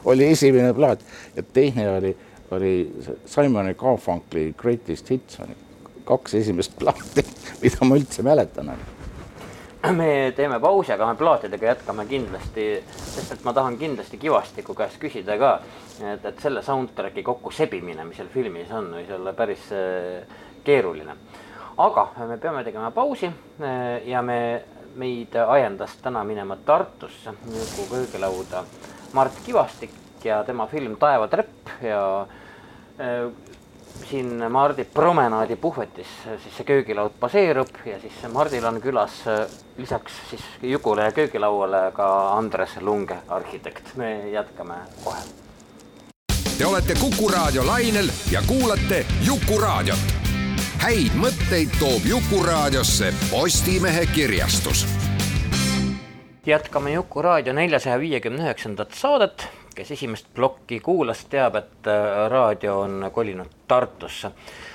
[0.04, 1.00] oli esimene plaat
[1.36, 2.16] ja teine oli
[2.50, 2.92] oli
[3.26, 5.38] Simon Garfunkli Greatest Hits,
[6.04, 7.24] kaks esimest plaati,
[7.62, 8.72] mida ma üldse mäletan.
[10.00, 15.00] me teeme pausi, aga me plaatidega jätkame kindlasti, sest et ma tahan kindlasti Kivastiku käest
[15.00, 15.52] küsida ka,
[16.04, 21.16] et, et selle soundtrack'i kokku sebimine, mis seal filmis on, võis olla päris äh, keeruline.
[21.80, 24.40] aga me peame tegema pausi äh, ja me,
[25.00, 28.64] meid ajendas täna minema Tartusse Jõgu köögilauda
[29.14, 32.00] Mart Kivastik ja tema film Taevatrepp ja
[33.00, 33.30] Äh,
[34.10, 39.44] siin Mardi promenaadi puhvetis siis see köögilaud baseerub ja siis Mardil on külas äh,
[39.76, 43.96] lisaks siis Jukule ja köögilauale ka Andres Lunge, arhitekt.
[43.96, 45.18] me jätkame kohe.
[46.58, 49.98] Te olete Kuku raadio lainel ja kuulate Jukuraadiot.
[50.78, 54.86] häid mõtteid toob Jukuraadiosse Postimehe kirjastus
[56.50, 62.80] jätkame Juku raadio neljasaja viiekümne üheksandat saadet kes esimest plokki kuulas, teab, et äh, raadio
[62.80, 64.30] on kolinud Tartusse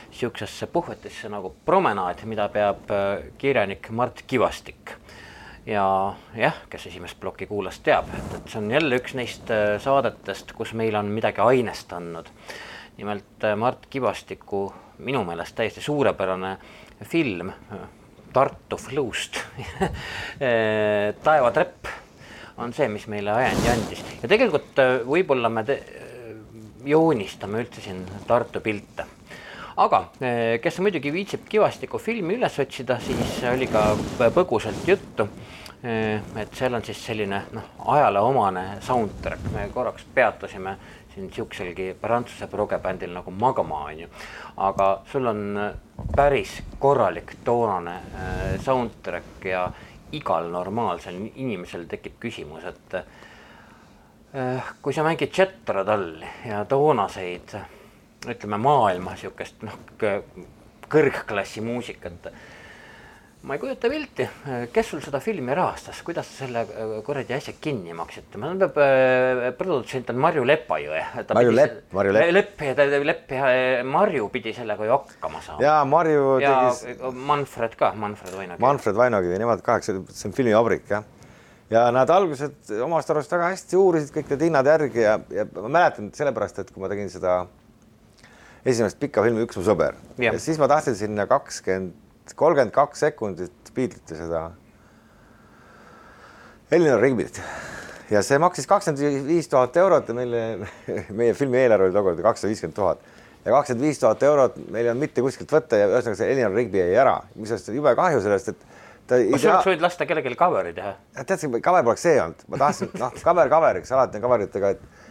[0.09, 4.95] niisugusesse puhvetisse nagu Promenaad, mida peab äh, kirjanik Mart Kivastik.
[5.65, 9.75] ja jah, kes esimest plokki kuulas, teab, et, et see on jälle üks neist äh,
[9.81, 12.31] saadetest, kus meil on midagi ainest andnud.
[12.97, 16.57] nimelt Mart Kivastiku minu meelest täiesti suurepärane
[17.03, 17.51] film
[18.35, 19.39] Tartu Fluust
[21.25, 21.87] taevatrepp
[22.57, 25.63] on see, mis meile ajendi andis ja tegelikult äh, võib-olla me
[26.85, 29.05] joonistame üldse siin Tartu pilte.
[29.77, 30.05] aga
[30.61, 33.89] kes muidugi viitsib Kivastiku filmi üles otsida, siis oli ka
[34.35, 35.27] põgusalt juttu.
[35.85, 40.77] Et seal on siis selline noh, ajalooomane soundtrack, me korraks peatusime
[41.15, 44.07] siin siukselgi prantsuse progebändil nagu Magma on ju.
[44.57, 45.59] aga sul on
[46.15, 47.99] päris korralik toonane
[48.61, 49.69] soundtrack ja
[50.15, 57.55] igal normaalsel inimesel tekib küsimus, et äh, kui sa mängid Jetrotolli ja toonaseid,
[58.29, 59.79] ütleme maailma sihukest noh,
[60.89, 62.29] kõrgklassi muusikat
[63.45, 64.25] ma ei kujuta pilti,
[64.73, 68.77] kes sul seda filmi rahastas, kuidas sa selle äh, kuradi asja kinni maksite, ma peab
[68.81, 71.01] äh,, produtsent on Marju Lepajõe.
[71.37, 72.63] Marju Lepp, Marju Lepp.
[72.65, 73.49] Lepp Lepp ja
[73.85, 75.61] Marju pidi sellega ju hakkama saama.
[75.61, 77.03] ja Marju ja tegis.
[77.13, 78.61] Manfred ka, Manfred Vainogi.
[78.65, 81.05] Manfred Vainogi, nemad kaheksa, see on filmivabrik jah.
[81.69, 85.69] ja nad algused omast arust väga hästi uurisid kõik need hinnad järgi ja, ja ma
[85.79, 87.43] mäletan sellepärast, et kui ma tegin seda
[88.65, 90.33] esimest pikka filmi Üks mu sõber ja.
[90.33, 91.93] ja siis ma tahtsin sinna kakskümmend
[92.33, 94.47] kolmkümmend kaks sekundit Beatlesite seda
[96.71, 97.41] Eleanor Rigbit
[98.09, 100.41] ja see maksis kakskümmend viis tuhat eurot ja meile,
[101.19, 103.03] meie filmi eelarve oli tookord kakssada viiskümmend tuhat.
[103.45, 106.57] Ja kakskümmend viis tuhat eurot meil ei olnud mitte kuskilt võtta ja ühesõnaga see Eleanor
[106.57, 108.65] Rigby jäi ära, mis on jube kahju sellest, et
[109.05, 110.93] ta kas sa oleks võinud lasta kellelegi cover'i teha?
[111.21, 114.73] tead, see cover poleks see olnud, ma tahtsin, noh, cover coveriks, alati on cover itega,
[114.73, 115.03] et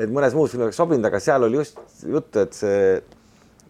[0.00, 2.78] et mõnes muus filmis oleks sobinud, aga seal oli just juttu, et see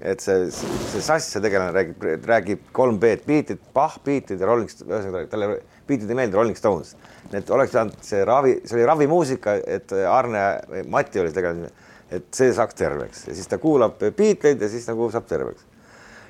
[0.03, 4.71] et see, see sass, see tegelane räägib, räägib kolm B-d, beat'id, Bach, beat'id ja Rolling,
[4.83, 5.49] ühesõnaga talle
[5.89, 6.97] beat'id ei meeldi Rolling Stones.
[7.33, 10.43] et oleks pidanud see ravi, see oli ravimuusika, et Arne,
[10.91, 11.71] Mati oli tegelane,
[12.13, 15.65] et see saaks terveks ja siis ta kuulab Beatleid ja siis nagu saab terveks.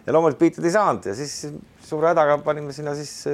[0.07, 1.49] ja loomulikult beat'id ei saanud ja siis
[1.83, 3.25] suure hädaga panime sinna siis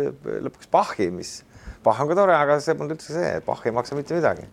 [0.46, 1.40] lõpuks Bachi, mis
[1.84, 4.48] Bach on ka tore, aga see polnud üldse see, Bach ei maksa mitte midagi.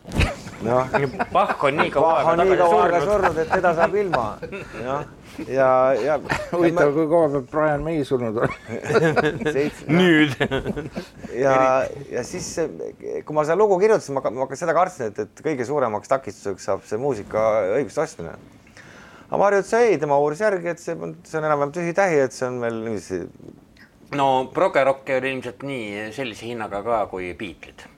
[0.66, 0.96] noh,
[1.36, 4.26] Bach on nii kaua aega surnud, et teda saab ilma.
[4.82, 5.06] noh
[5.48, 6.16] ja, ja.
[6.54, 9.24] huvitav, kui kaua peab Brian May surnud olema
[10.00, 10.36] nüüd
[11.36, 11.56] ja,
[12.12, 12.48] ja siis,
[13.26, 16.70] kui ma seda lugu kirjutasin, ma, ma ka seda kartsin, et, et kõige suuremaks takistuseks
[16.70, 18.36] saab see muusika õiguste ostmine.
[19.28, 22.50] aga Marju ütles ei, tema uuris järgi, et see, see on enam-vähem tühi-tähi, et see
[22.50, 23.24] on veel niiviisi.
[24.18, 27.92] No progerokk oli ilmselt nii sellise hinnaga ka kui Beatlesid.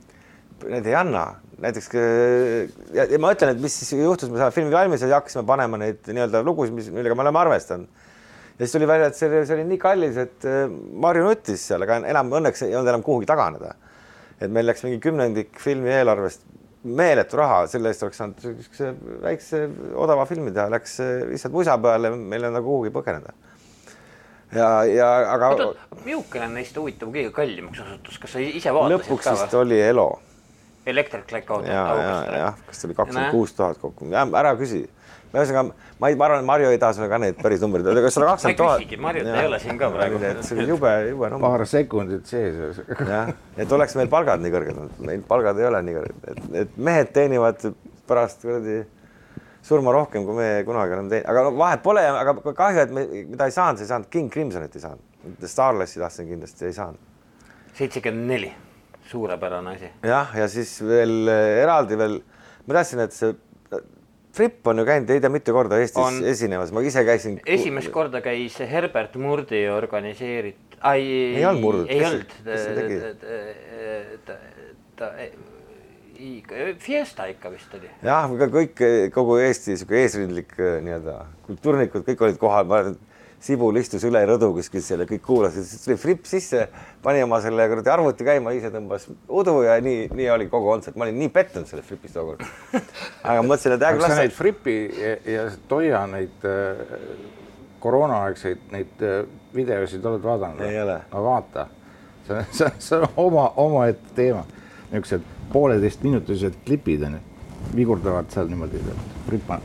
[0.68, 1.24] Need ei anna,
[1.62, 5.46] näiteks ja, ja ma ütlen, et mis siis juhtus, me saime filmi valmis ja hakkasime
[5.46, 8.06] panema neid nii-öelda lugusid, mis, millega me oleme arvestanud.
[8.58, 10.66] ja siis tuli välja, et see, see oli nii kallis, et äh,
[11.06, 13.76] Marju nuttis seal, aga enam õnneks ei olnud enam kuhugi taganeda.
[14.42, 16.46] et meil läks mingi kümnendik filmi eelarvest
[16.88, 19.62] meeletu raha, selle eest oleks saanud niisuguse väikse
[19.94, 23.38] odava filmi teha, läks äh, lihtsalt musa peale, meil ei olnud nagu kuhugi põgeneda
[24.56, 25.52] ja, ja aga.
[26.06, 30.10] milline neist huvitav kõige kallimaks osutus, kas sa ise vaatasid lõpuks vist oli Elo
[30.88, 31.68] Electric Like Auto.
[31.68, 34.86] ja, ja, jah, kas see oli kakskümmend kuus tuhat kokku, ära küsi.
[35.28, 38.04] ühesõnaga, ma ei, ma arvan, et Marju ei taha sulle ka neid päris numbreid öelda,
[38.06, 38.94] kas sada kakskümmend tuhat.
[39.04, 40.22] Marjut ei ole siin ka praegu.
[40.24, 41.50] see oli jube, jube number.
[41.50, 42.80] paar sekundit sees.
[42.88, 46.48] jah, et oleks meil palgad nii kõrged olnud, meil palgad ei ole nii kõrged, et,
[46.64, 47.68] et mehed teenivad
[48.08, 48.80] pärast kuradi
[49.68, 53.06] surma rohkem, kui me kunagi oleme teinud, aga no vahet pole, aga kahju, et me,
[53.34, 55.04] mida ei saanud, ei saanud, King Crimsonit ei saanud.
[55.44, 57.04] Starlessi tahtsin kindlasti, ei saanud.
[57.78, 58.54] seitsekümmend neli
[59.08, 59.90] suurepärane asi.
[60.04, 62.16] jah, ja siis veel eh, eraldi veel,
[62.66, 63.36] ma tahtsin, et see
[64.38, 66.18] Fripp on ju käinud ei tea mitu korda Eestis on...
[66.30, 67.40] esinemas, ma ise käisin.
[67.46, 71.08] esimest korda käis Herbert Murdi organiseeritud, ei,
[71.40, 72.36] ei olnud Murd, ei olnud.
[75.00, 75.12] ta,
[76.82, 77.90] Fiesta ikka vist oli.
[78.04, 78.82] jah, kõik,
[79.14, 82.82] kogu Eesti sihuke eesrindlik eh, nii-öelda kultuurnikud, kõik olid kohal, ma
[83.38, 86.64] Sibul istus üle rõdu kuskil seal ja kõik kuulasid, siis tuli Fripp sisse,
[87.06, 90.98] pani oma selle kuradi arvuti käima, ise tõmbas udu ja nii, nii oli kogu kontsert,
[90.98, 92.42] ma olin nii pettunud sellest Frippist tookord.
[93.22, 96.82] aga mõtlesin, et kas sa neid Frippi ja, ja Toia neid äh,
[97.84, 99.22] koroonaaegseid neid äh,
[99.54, 100.66] videosid oled vaadanud?
[100.66, 100.98] ei ole.
[101.14, 101.70] no vaata,
[102.26, 104.48] see on, see on, see on oma, omaette teema,
[104.90, 107.22] niisugused pooleteistminutilised klipid onju,
[107.76, 108.82] vigurdavad seal niimoodi,
[109.28, 109.64] Fripp on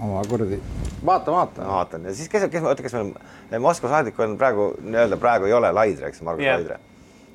[0.00, 0.58] oma kuradi,
[1.06, 1.64] vaata, vaata.
[1.66, 5.54] vaatan ja siis kes, kes, oota, kes meil Moskva saadik on praegu nii-öelda praegu ei
[5.56, 6.58] ole Laidre, eks, Margus yeah.
[6.60, 6.78] Laidre.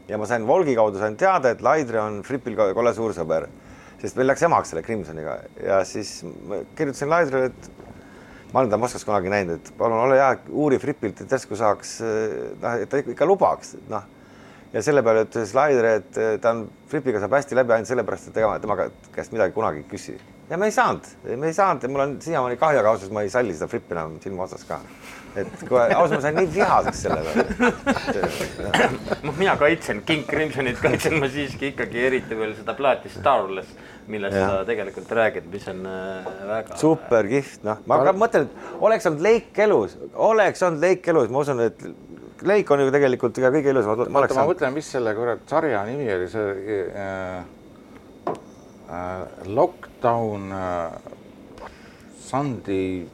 [0.09, 3.47] ja ma sain Volgi kaudu sain teada, et Laidre on Fripil kolle suur sõber.
[4.01, 7.71] sest meil läks emaks selle Crimsoniga ja siis ma kirjutasin Laidrile, et
[8.53, 11.99] ma olen ta Moskvas kunagi näinud, et palun ole hea, uuri Fripilt, et järsku saaks,
[12.61, 14.09] noh, et ta ikka lubaks, noh.
[14.73, 18.37] Ja selle peale ütles Laider, et ta on, Fripiga saab hästi läbi ainult sellepärast, et
[18.39, 20.17] tema, temaga käest midagi kunagi ei küsi.
[20.49, 21.07] ja me ei saanud,
[21.37, 24.19] me ei saanud mul on siiamaani kahju, aga ausalt ma ei salli seda Frippi enam
[24.23, 24.81] silma otsas ka
[25.39, 27.71] et kui ausalt ma sain nii vihaseks selle peale.
[29.25, 33.71] noh, mina kaitsen King Crimsonit, kaitsen ma siiski ikkagi eriti veel seda plaati Starless,
[34.11, 34.47] millest ja.
[34.49, 36.79] sa tegelikult räägid, mis on äh, väga.
[36.81, 39.95] super kihvt, noh, ma mõtlen, et oleks olnud Leik elus,
[40.29, 41.85] oleks olnud Leik elus, ma usun, et
[42.41, 44.05] Leik on ju tegelikult ka kõige ilusam.
[44.09, 47.43] ma mõtlen, mis selle kurat sarja nimi oli, see äh,
[48.89, 50.95] äh, Lockdown äh,
[52.25, 53.05] Sunday,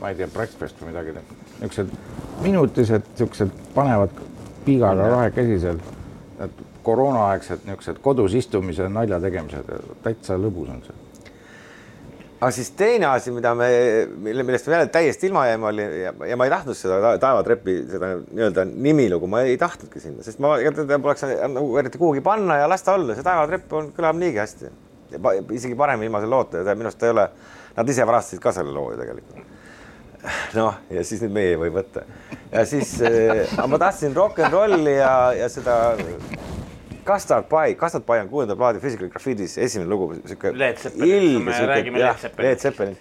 [0.00, 1.92] ma ei tea, breakfast või midagi niisugused
[2.40, 4.16] minutised, niisugused panevad
[4.64, 5.80] piigaga kahekesi seal,
[6.38, 9.72] need koroonaaegsed niisugused kodus istumise nalja tegemised,
[10.06, 10.99] täitsa lõbus on see.
[12.40, 13.68] Aga siis teine asi, mida me,
[14.24, 17.76] mille, millest me jälle täiesti ilma jäime, oli ja, ja ma ei tahtnud seda taevatrepi,
[17.92, 22.68] seda nii-öelda nimilugu, ma ei tahtnudki sinna, sest ma poleks nagu eriti kuhugi panna ja
[22.70, 24.72] las ta olla, see taevatrepp on, kõlab niigi hästi.
[25.52, 27.28] isegi parem loota ja minu arust ei ole,
[27.76, 29.58] nad ise varastasid ka selle loo ju tegelikult
[30.54, 32.04] noh, ja siis nüüd meie ei või võtta.
[32.52, 35.76] ja siis äh, ma tahtsin rock n rolli ja, ja seda
[37.10, 42.26] Custard Pie, Custard Pie on kuuenda plaadi Physical Graffiti's esimene lugu, sihuke ilge sihuke, jah,
[42.38, 42.96] Led Zeppelin.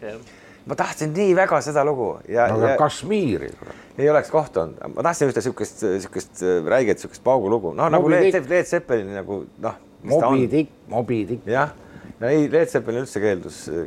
[0.69, 2.47] ma tahtsin nii väga seda lugu ja.
[2.47, 3.51] aga ja, Kashmiri.
[3.97, 8.09] ei oleks kohta olnud, ma tahtsin ühte siukest, siukest äh, räiget, siukest paugulugu, noh nagu
[8.11, 9.85] Led, Led Zeppelini nagu noh.
[9.99, 11.47] Moby Dick, Moby Dick.
[11.49, 11.73] jah
[12.19, 13.85] no ei, Led Zeppelin üldse keeldus äh,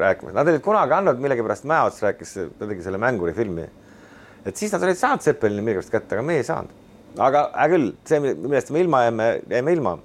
[0.00, 3.68] rääkima, nad olid kunagi andnud millegipärast Mäeots rääkis, ta tegi selle mänguri filmi.
[4.46, 6.85] et siis nad olid saanud Zeppelini millegipärast kätte, aga me ei saanud.
[7.18, 9.96] Aga hea küll, see, millest me ilma jäime, jäime ilma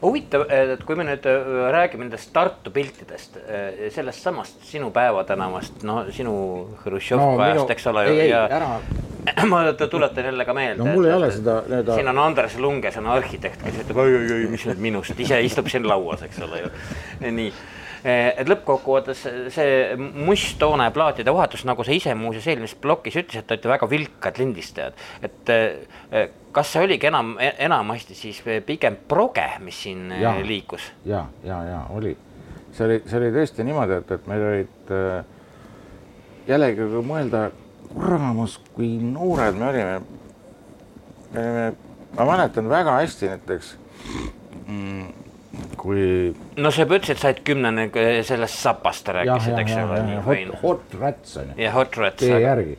[0.00, 5.24] huvitav, et kui me nüüd äh, räägime nendest Tartu piltidest, äh, sellest samast sinu Päeva
[5.28, 6.34] tänavast, no sinu
[6.84, 8.06] Hruštšovka no, ajast, eks ole.
[8.08, 8.70] ei, ei, ära.
[9.50, 10.80] ma tuletan jälle ka meelde.
[10.80, 11.98] no mul ei ole seda, seda.
[11.98, 15.20] siin on Andres Lunge, see on arhitekt, kes ütleb oi, oi, oi, mis nüüd minust,
[15.20, 16.72] ise istub siin lauas, eks ole ju.
[17.40, 17.52] nii
[18.04, 23.72] et lõppkokkuvõttes see musttoone plaatide vahetus, nagu sa ise muuseas eelmises plokis ütlesid, te olete
[23.72, 30.08] väga vilkad lindistajad, et eh, kas see oligi enam, enamasti siis pigem proge, mis siin
[30.12, 30.90] eh, ja, liikus?
[31.08, 32.14] ja, ja, ja oli,
[32.72, 34.94] see oli, see oli tõesti niimoodi, et, et meil olid
[36.48, 37.48] jällegi, kui mõelda,
[37.90, 40.00] kuramus, kui noored me olime,
[41.34, 41.70] me olime,
[42.16, 43.74] ma mäletan väga hästi näiteks
[44.66, 45.29] mm,
[45.76, 46.02] kui.
[46.56, 47.86] no sa juba ütlesid, et said kümnene
[48.26, 50.00] sellest sapast rääkisid, eks ole.
[50.26, 51.62] Hot, hot Rats on ju.
[51.64, 52.20] jah, Hot Rats.
[52.22, 52.76] tee järgi.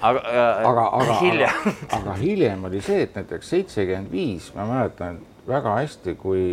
[0.00, 0.22] aga,
[0.70, 6.14] aga, aga hiljem aga hiljem oli see, et näiteks seitsekümmend viis, ma mäletan väga hästi,
[6.20, 6.48] kui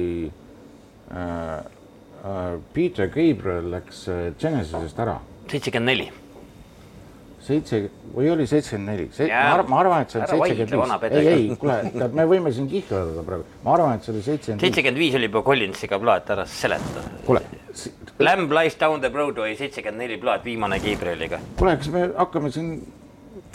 [1.12, 5.20] äh, äh, Peter Gabriel läks äh, Genesisest ära.
[5.52, 6.12] seitsekümmend neli
[7.46, 7.80] seitse
[8.16, 11.20] või oli seitsekümmend neli, ma, ma arvan, et see on seitsekümmend viis.
[11.20, 14.62] ei, ei, kuule, tead, me võime siin kihlerdada praegu, ma arvan, et see oli seitsekümmend
[14.62, 14.70] viis.
[14.70, 17.06] seitsekümmend viis oli juba Collinsiga plaat ära seletada.
[17.28, 17.44] kuule.
[18.24, 21.42] Lamb lies down the Broadway seitsekümmend neli plaat, viimane Gabrieliga.
[21.60, 22.72] kuule, kas me hakkame siin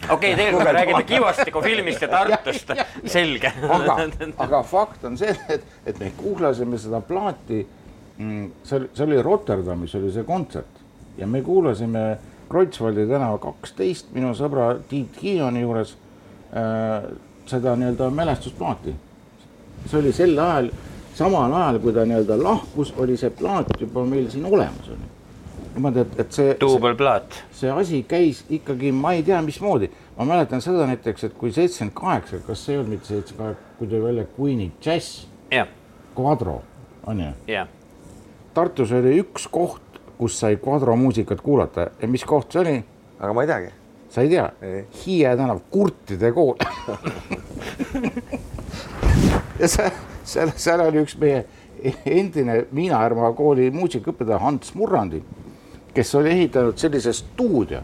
[0.09, 2.73] okei okay,, tegelikult me räägime Kivastiku filmist ja Tartust,
[3.05, 3.53] selge.
[3.69, 3.99] aga,
[4.39, 7.65] aga fakt on see, et, et me kuulasime seda plaati,
[8.19, 10.81] see oli, see oli Rotterdamis oli see kontsert
[11.19, 12.05] ja me kuulasime
[12.51, 15.95] Kreutzwaldi tänava kaksteist minu sõbra Tiit Hiioni juures
[16.51, 17.07] äh,
[17.47, 18.95] seda nii-öelda mälestusplaati.
[19.87, 20.71] see oli sel ajal,
[21.15, 25.09] samal ajal, kui ta nii-öelda lahkus, oli see plaat juba meil siin olemas on ju.
[25.75, 26.57] niimoodi, et, et see.
[26.61, 27.43] duubelplaat.
[27.53, 31.95] see asi käis ikkagi, ma ei tea, mismoodi, ma mäletan seda näiteks, et kui seitsekümmend
[31.97, 35.27] kaheksa, kas see ei olnud mitte seitsekümmend kaheksa, kui tuli välja Queen'i džäss.
[36.19, 36.61] Quadro,
[37.07, 37.63] on ju?
[38.55, 39.90] Tartus oli üks koht,
[40.21, 42.85] kus sai Quadro muusikat kuulata ja mis koht see oli?
[43.21, 43.71] aga ma ei teagi.
[44.11, 44.51] sa ei tea?
[45.01, 46.57] Hiie tänav, kurtide kool
[49.61, 49.91] ja seal,
[50.25, 51.45] seal, seal oli üks meie
[52.05, 55.23] endine Miina-Härma kooli muusikaõpetaja Hans Murrandi,
[55.95, 57.81] kes oli ehitanud sellise stuudio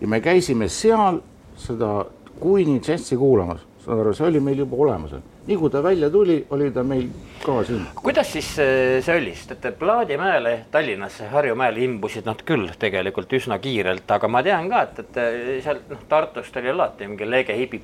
[0.00, 1.22] ja me käisime seal
[1.56, 2.04] seda
[2.36, 5.12] Queen'i džässi kuulamas, saad aru, see oli meil juba olemas
[5.46, 7.06] nii kui ta välja tuli, oli ta meil
[7.44, 7.84] ka siin.
[8.02, 13.58] kuidas siis äh, see oli, sest et Plaadimäele, Tallinnasse, Harjumäele imbusid nad küll tegelikult üsna
[13.62, 17.56] kiirelt, aga ma tean ka, et, et äh, seal noh, Tartust oli alati mingi Lege
[17.58, 17.82] Hibi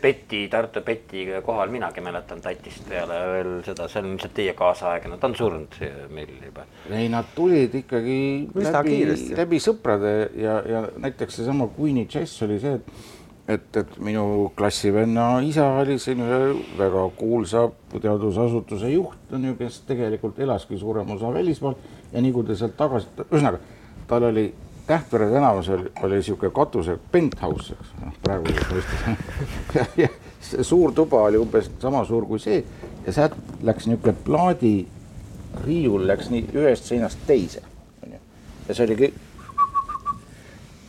[0.00, 5.18] Peti, Tartu Peti kohal, minagi mäletan Tatist peale veel seda, see on ilmselt teie kaasaegne,
[5.18, 5.78] ta on surnud
[6.14, 6.66] meil juba.
[6.90, 8.20] ei, nad tulid ikkagi
[8.54, 9.00] Üsna läbi,
[9.38, 13.13] läbi sõprade ja, ja näiteks seesama Queen'i Jazz oli see, et
[13.48, 16.40] et, et minu klassivenna isa oli ühe
[16.78, 21.74] väga kuulsa teadusasutuse juht, on ju, kes tegelikult elaski suurem osa välismaal
[22.12, 23.60] ja nii kui ta sealt tagasi, ühesõnaga
[24.08, 24.52] tal oli
[24.86, 31.70] Tähtvere tänavas oli, oli niisugune katuse penthouse, eks noh, praeguses mõistes suur tuba oli umbes
[31.80, 32.58] sama suur kui see
[33.06, 37.64] ja sealt läks niisugune plaadiriiul läks nii ühest seinast teise,
[38.04, 38.20] onju.
[38.68, 39.16] ja see oli kõik.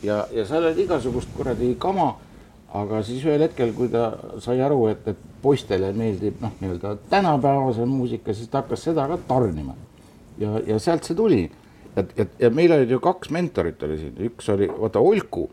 [0.02, 2.10] ja, ja seal oli igasugust kuradi kama,
[2.80, 4.10] aga siis ühel hetkel, kui ta
[4.42, 9.18] sai aru, et, et poistele meeldib noh, nii-öelda tänapäevase muusika, siis ta hakkas seda ka
[9.28, 9.76] tarnima.
[10.38, 11.44] ja, ja sealt see tuli
[11.96, 15.48] ja, ja, ja meil olid ju kaks mentorit oli siin, üks oli, vaata Olku.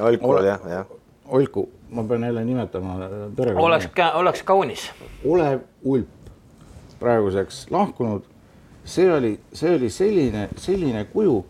[0.00, 0.94] Olku oli jah, jah.
[1.26, 2.98] Olku, ma pean jälle nimetama
[3.36, 3.66] perekonna.
[3.66, 4.90] oleks, oleks kaunis.
[5.24, 6.30] Olev Ulp,
[7.00, 8.22] praeguseks lahkunud.
[8.84, 11.40] see oli, see oli selline, selline kuju,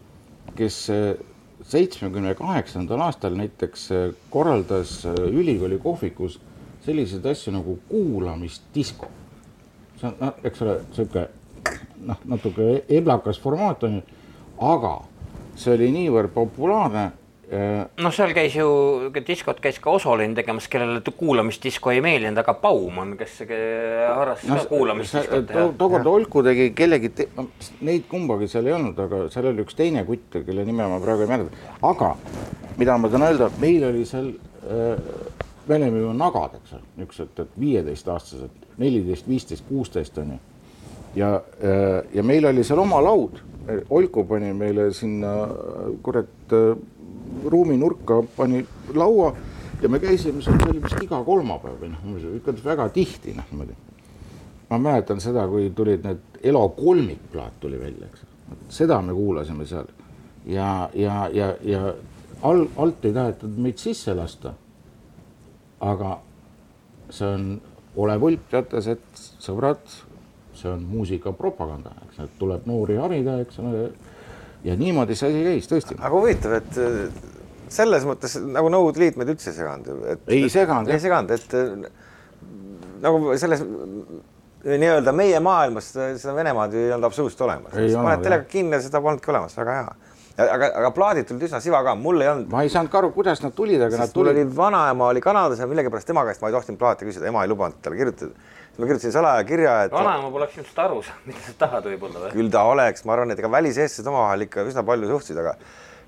[0.56, 1.18] kes äh,
[1.66, 6.38] seitsmekümne kaheksandal aastal näiteks äh, korraldas äh, ülikooli kohvikus
[6.86, 9.10] selliseid asju nagu kuulamisdisko.
[10.00, 11.28] see on, noh, eks ole, sihuke
[12.04, 14.02] noh, natuke eblakas formaat on ju,
[14.60, 14.92] aga
[15.56, 17.06] see oli niivõrd populaarne
[18.02, 18.66] noh, seal käis ju,
[19.26, 24.70] diskot käis ka Osolin tegemas, kellele kuulamisdisko ei meeldinud, aga Baumann, kes harrastas no, ka
[24.72, 25.68] kuulamisdiskot to,.
[25.78, 27.28] tookord Olku tegi kellegi te...,
[27.86, 31.26] neid kumbagi seal ei olnud, aga seal oli üks teine kutt, kelle nime ma praegu
[31.26, 31.70] ei mäleta.
[31.86, 32.12] aga
[32.80, 34.32] mida ma tahan öelda, meil oli seal
[34.66, 35.06] äh,,
[35.68, 40.42] me olime ju nagad, eks ole, niisugused, et viieteistaastased, neliteist, viisteist, kuusteist on ju
[41.16, 43.40] ja, äh, ja meil oli seal oma laud,
[43.90, 45.32] Oiku pani meile sinna
[46.02, 46.76] kurat äh,
[47.44, 49.32] ruumi nurka, pani laua
[49.82, 53.48] ja me käisime seal, see oli vist iga kolmapäev või noh, ikka väga tihti noh
[53.50, 53.74] niimoodi.
[54.70, 58.22] ma mäletan seda, kui tulid need Elo kolmikplaat tuli välja, eks,
[58.78, 59.88] seda me kuulasime seal
[60.46, 61.94] ja, ja, ja, ja
[62.42, 64.54] all, alt ei tahetud meid sisse lasta.
[65.80, 66.18] aga
[67.10, 67.48] see on
[67.96, 69.80] Olev Ulp teatas, et sõbrad,
[70.58, 73.88] see on muusikapropaganda, eks, et tuleb noori harida, eks ole.
[74.64, 75.98] ja niimoodi see asi käis tõesti.
[75.98, 77.00] aga huvitav, et äh,
[77.68, 79.92] selles mõttes nagu Nõukogude Liit meid üldse ei seganud
[80.38, 80.90] ei seganud.
[80.92, 81.90] ei seganud, et äh,
[83.04, 83.62] nagu selles
[84.66, 87.76] nii-öelda meie maailmas seda Venemaad ju ei olnud absoluutselt olemas.
[87.76, 89.96] paned teleka kinni ja seda polnudki olemas, väga hea
[90.44, 92.48] aga, aga plaadid tulid üsna siva ka, mul ei olnud.
[92.52, 94.34] ma ei saanud ka aru, kuidas nad tulid, aga nad tulid.
[94.34, 97.44] mul oli vanaema oli Kanadas ja millegipärast tema käest ma ei tohtinud plaati küsida, ema
[97.44, 99.92] ei lubanud talle kirjutada ma kirjutasin salaja kirja, et.
[99.94, 102.32] vanaema poleks ilmselt aru saanud, mida sa tahad võib-olla või?
[102.36, 105.54] küll ta oleks, ma arvan, et ega väliseestlased omavahel ikka üsna palju suhtlesid, aga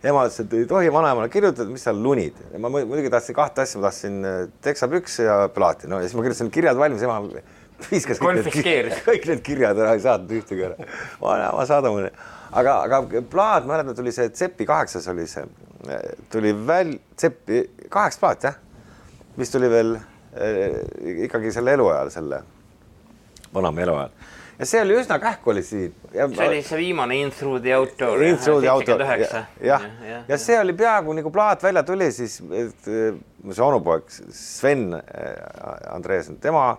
[0.08, 2.36] ema ütles, et ei tohi vanaemale kirjutada, mis seal lunid.
[2.60, 6.26] ma muidugi tahtsin kahte asja, ma tahtsin äh, teksapükse ja plaati, no ja siis ma
[6.26, 7.22] kirjutasin kirjad valmis, ema
[7.88, 10.90] viskas kõik need, kõik need kirjad ära, ei saatnud ühtegi ära.
[11.22, 12.12] vanaema saada mulle.
[12.52, 15.46] aga, aga plaat, ma mäletan, tuli see Tseppi kaheksas oli see,
[16.32, 18.60] tuli väl-, Tseppi kaheksa plaat jah,
[19.40, 20.78] mis tuli veel äh,
[21.24, 22.44] ikkagi selle eluajal selle
[23.54, 24.10] vanamehe eluajal.
[24.58, 25.94] ja see oli üsna kähku oli siin.
[26.12, 28.22] see oli see viimane In through the outdoor.
[28.22, 32.10] In through the outdoor, jah, ja, ja, ja see oli peaaegu nagu plaat välja tuli,
[32.12, 35.02] siis see onupoeg Sven äh,
[35.94, 36.72] Andreesen, tema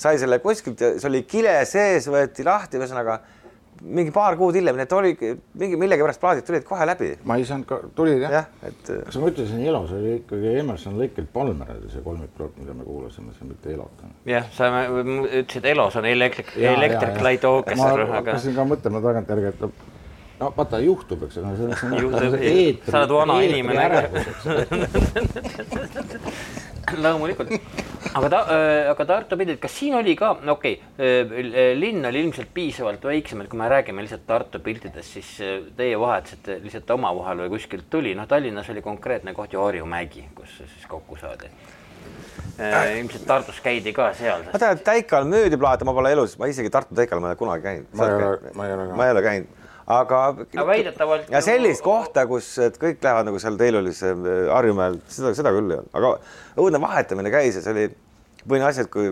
[0.00, 3.20] sai selle kuskilt see oli kile sees, võeti lahti, ühesõnaga
[3.80, 5.12] mingi paar kuud hiljem, need oli
[5.60, 7.10] mingi millegipärast plaadid tulid kohe läbi.
[7.24, 8.42] ma ei saanud ka, tulid jah ja,?
[8.66, 8.82] Et...
[9.06, 12.72] kas ma ütlesin Elo, see oli ikkagi Emerson, Lake and Palmer oli see kolmikploot, mida
[12.76, 14.04] me kuulasime, see mitte Elot.
[14.28, 18.06] jah, sa ütlesid Elos on Electric, Electric Light Orchestra.
[18.06, 19.60] ma hakkasin ka mõtlema tagantjärgi, et
[20.40, 23.88] no vaata, juhtub, eks ole, see on juhtub, sa oled vana inimene.
[26.98, 27.52] loomulikult,
[28.14, 32.06] aga ta äh,, aga Tartu pildid, kas siin oli ka, no okei okay, äh,, linn
[32.08, 36.60] oli ilmselt piisavalt väiksem, et kui me räägime lihtsalt Tartu piltidest, siis äh, teie vahetasite
[36.64, 41.18] lihtsalt omavahel või kuskilt tuli, noh, Tallinnas oli konkreetne koht ju Harjumägi, kus siis kokku
[41.20, 41.50] saadi
[42.58, 42.98] äh,.
[42.98, 44.52] ilmselt Tartus käidi ka seal sest....
[44.54, 47.36] ma tean, et Täikal müüdi plaate, ma pole elus, ma isegi Tartu Täikal ma ei
[47.36, 47.90] ole kunagi käinud.
[47.94, 49.00] ma ei ole, ma ei ole ka.
[49.00, 49.59] ma ei ole käinud
[49.90, 50.20] aga.
[50.54, 51.28] aga väidetavalt.
[51.32, 55.34] ja sellist kohta, kus, et kõik lähevad nagu seal teil oli see äh, Harjumäel, seda,
[55.36, 56.14] seda küll ei olnud, aga
[56.60, 57.86] õudne vahetamine käis ja see oli
[58.44, 59.10] põhiline asi, et kui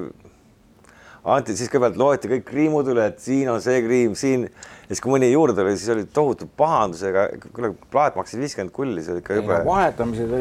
[1.29, 4.49] anti, siis kõigepealt loeti kõik kriimud üle, et siin on see kriim, siin.
[4.49, 9.05] ja siis, kui mõni juurde tuli, siis oli tohutu pahandusega, kuule, plaat maksis viiskümmend kulli,
[9.05, 9.61] see oli ikka jube.
[9.69, 10.35] vahetamised,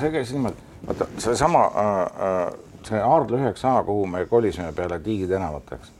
[0.00, 1.90] see käis niimoodi, vaata seesama äh,
[2.28, 2.46] äh,
[2.84, 5.93] see Aardla üheksa A, kuhu me kolisime peale Tiigi tänavat, eks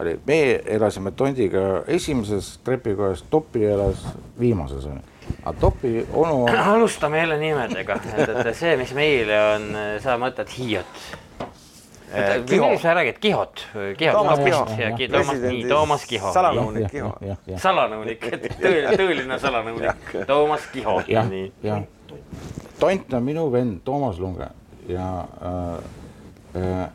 [0.00, 4.04] oli, meie elasime Tondiga esimeses trepikojas, Topi elas
[4.40, 5.02] viimases onju.
[5.42, 6.56] aga Topi onu on....
[6.74, 9.66] alustame jälle nimedega, et, et see, mis meile on,
[10.02, 11.02] sa mõtled Hiiot.
[12.46, 12.78] Kiho.
[12.82, 14.16] sa räägid Kihot, Kihot.
[15.68, 16.32] Toomas Kiho.
[16.34, 17.12] Salanõunik Kiho.
[17.54, 18.24] salanõunik,
[18.58, 20.96] tõeline, salanõunik, Toomas Kiho.
[22.80, 24.48] tont on minu vend Toomas Lunge
[24.88, 26.88] ja äh, äh,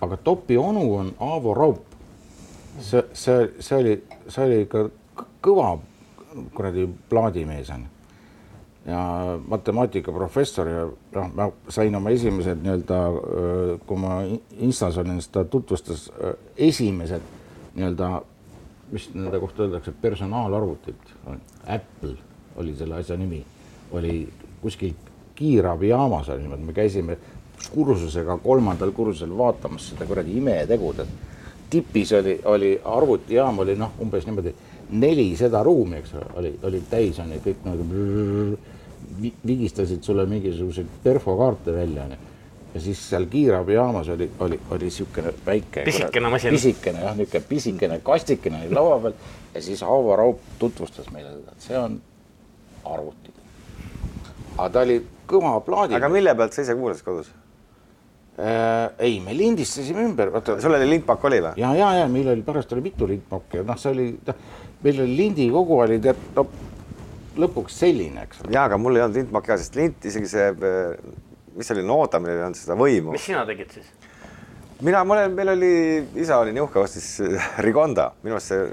[0.00, 1.91] aga Topi onu on Aavo Raup.
[2.80, 3.96] See, see, see oli,
[4.28, 4.86] see oli ikka
[5.44, 5.74] kõva
[6.54, 7.84] kuradi plaadimees on
[8.86, 9.00] ja
[9.46, 12.98] matemaatikaprofessor ja noh, ma sain oma esimesed nii-öelda,
[13.86, 14.18] kui ma
[14.58, 16.08] Instas olin, siis ta tutvustas
[16.56, 17.22] esimesed
[17.76, 18.10] nii-öelda,
[18.92, 21.14] mis nende kohta öeldakse, personaalarvutid.
[21.66, 22.16] Apple
[22.56, 23.44] oli selle asja nimi,
[23.92, 24.26] oli
[24.62, 24.96] kuskil
[25.38, 27.18] kiirabijaamas oli niimoodi, me käisime
[27.70, 31.31] kursusega kolmandal kursusel vaatamas seda kuradi imetegu, et
[31.72, 34.52] tipis oli, oli arvutijaam oli noh, umbes niimoodi
[34.92, 37.86] neli seda ruumi, eks ole, oli, oli täis on ju kõik nagu
[39.46, 42.16] vigistasid sulle mingisuguseid perfokaarte välja onju.
[42.74, 45.84] ja siis seal kiirabijaamas oli, oli, oli niisugune väike.
[45.84, 46.50] pisikene masin.
[46.50, 49.12] pisikene jah, niisugune pisikene kastikene oli laua peal
[49.54, 52.00] ja siis Aavo Raup tutvustas meile seda, et see on
[52.84, 53.32] arvuti.
[54.56, 55.94] aga ta oli kõva plaadi.
[55.94, 57.32] aga mille pealt sa ise kuulasid kodus?
[58.32, 60.54] Äh, ei, me lindistasime ümber, vaata.
[60.60, 61.50] sul oli lindpakk oli või?
[61.60, 64.38] ja, ja, ja meil oli pärast oli mitu lindpakki ja noh, see oli, noh,
[64.80, 66.46] meil oli lindikogu oli tead, no
[67.36, 68.40] lõpuks selline, eks.
[68.48, 70.46] ja, aga mul ei olnud lindpakki ka, sest lint isegi see,
[71.58, 73.12] mis see oli, noota, millel ei olnud seda võimu.
[73.12, 73.92] mis sina tegid siis?
[74.82, 75.74] Mina, mul, meil oli,
[76.20, 77.06] isa oli nii uhke, ostis
[77.62, 78.64] Rigonda, minu arust see,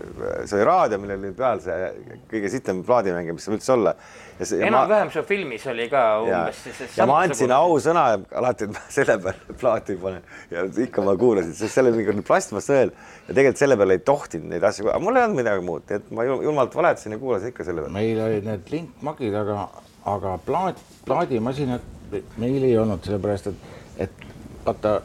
[0.49, 1.89] see oli raadio, millel oli peal see
[2.32, 3.93] kõige sitem plaadimängija, mis saab üldse olla.
[4.39, 8.05] Enam-vähem su filmis oli ka umbes ja, ja ma andsin ausõna
[8.41, 10.26] alati, et ma selle peale plaati panen.
[10.53, 14.55] Ja ikka ma kuulasin, sest seal oli mingi plastmassõel ja tegelikult selle peale ei tohtinud
[14.55, 17.68] neid asju, aga mul ei olnud midagi muud, et ma julmalt valetasin ja kuulasin ikka
[17.68, 17.95] selle peale.
[17.99, 19.70] meil olid need lintmagid, aga,
[20.16, 21.95] aga plaat, plaadimasinad
[22.41, 23.72] meil ei olnud, sellepärast et,
[24.07, 24.28] et
[24.66, 24.99] vaata,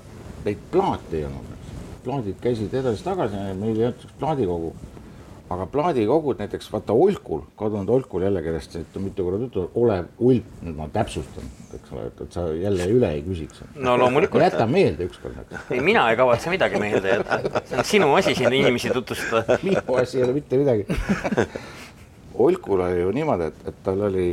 [0.44, 1.70] neid plaate ei olnud,
[2.04, 4.74] plaadid käisid edasi-tagasi, meil ei olnud plaadikogu
[5.54, 10.76] aga plaadikogud näiteks vaata Olkul, kadunud Olkul jälle, kellest mitu korda juttu, Olev Ulp, nüüd
[10.78, 13.60] ma täpsustan, eks ole, et, et sa jälle üle ei küsiks.
[13.76, 14.42] no loomulikult.
[14.42, 15.36] jäta meelde ükskord.
[15.70, 19.58] ei, mina ei kavatse midagi meelde jätta, see on sinu asi siin inimesi tutvustada.
[19.68, 20.86] minu asi ei ole mitte midagi
[22.44, 24.28] Olkul oli ju niimoodi, et, et tal oli,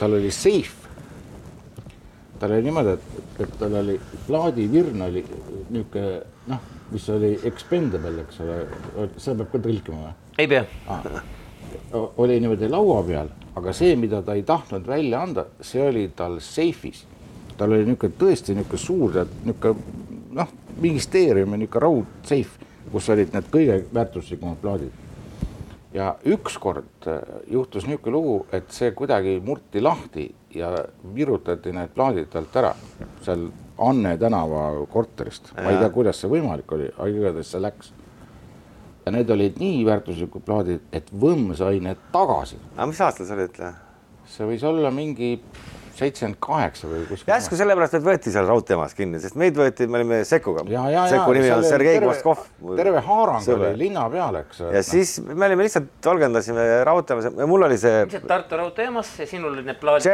[0.00, 0.72] tal oli seif.
[2.38, 5.24] Tal oli niimoodi, et, et tal oli plaadivirn oli
[5.68, 6.10] niisugune
[6.48, 8.60] noh mis oli expendable, eks ole,
[9.20, 10.14] seda peab ka tõlkima või?
[10.40, 11.08] ei pea ah..
[12.16, 16.38] oli niimoodi laua peal, aga see, mida ta ei tahtnud välja anda, see oli tal
[16.44, 17.04] seifis.
[17.58, 22.56] tal oli niisugune tõesti niisugune suur, niisugune noh, ministeeriumi niisugune raudseif,
[22.92, 25.04] kus olid need kõige väärtuslikumad plaadid.
[25.92, 27.20] ja ükskord äh,
[27.52, 30.70] juhtus niisugune lugu, et see kuidagi murti lahti ja
[31.14, 32.74] virutati need plaadid talt ära
[33.24, 37.92] seal Anne tänava korterist, ma ei tea, kuidas see võimalik oli, aga igatahes see läks.
[39.04, 42.58] ja need olid nii väärtuslikud plaadid, et Võmm sai need tagasi.
[42.76, 43.60] aga mis aastal sa olid?
[44.26, 45.36] see võis olla mingi
[45.98, 47.32] seitsekümmend kaheksa või kuskil.
[47.32, 50.64] järsku sellepärast, et võeti seal raudteemas kinni, sest meid võeti, me olime Sekuga.
[51.10, 52.46] Seku nimi on Sergei Kostkov.
[52.78, 54.62] terve haarang oli linna peal, eks.
[54.78, 58.06] ja siis me olime lihtsalt tolgendasime raudteemas ja mul oli see.
[58.28, 60.08] Tartu raudteemas ja sinul olid need plaadid.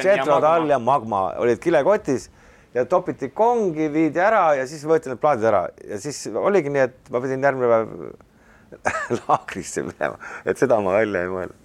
[0.00, 2.30] Jetro Tall ja Magma olid kilekotis
[2.74, 6.88] ja topiti kongi, viidi ära ja siis võeti need plaadid ära ja siis oligi nii,
[6.88, 8.28] et ma pidin järgmine päev
[9.26, 11.59] laagrisse minema, et seda ma välja ei mõelnud.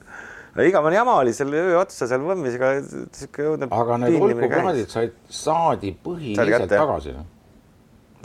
[0.64, 3.68] Igavene jama oli seal öö otsa seal Võmmis, ega sihuke õudne.
[3.76, 7.18] aga need hulkuplaadid said, saadi põhiliselt tagasi.
[7.18, 7.28] Noh.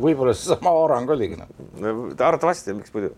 [0.01, 1.51] võib-olla seesama Aarang oligi noh.
[1.83, 3.13] no arvatavasti, miks muidu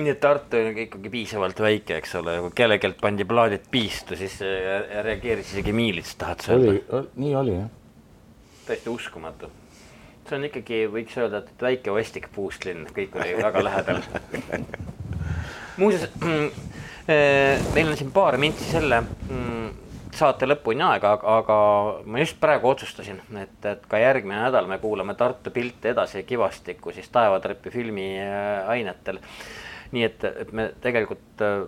[0.00, 4.38] nii et Tartu on ikkagi piisavalt väike, eks ole, kui kellelgi pandi plaadid piistu, siis
[4.40, 7.04] reageeris isegi miilits, tahad sa öelda?
[7.20, 7.68] nii oli jah
[8.70, 9.50] täiesti uskumatu.
[10.28, 13.98] see on ikkagi, võiks öelda, et väike vastik puust linn, kõik oli väga lähedal.
[15.80, 16.12] muuseas,
[17.10, 19.60] meil on siin paar mintsi selle mm,
[20.14, 21.56] saate lõpuni aega, aga
[22.04, 26.92] ma just praegu otsustasin, et, et ka järgmine nädal me kuulame Tartu pilte edasi Kivastikku
[26.94, 29.20] siis Taevatreppi filmi eh, ainetel.
[29.90, 31.64] nii et, et me tegelikult eh,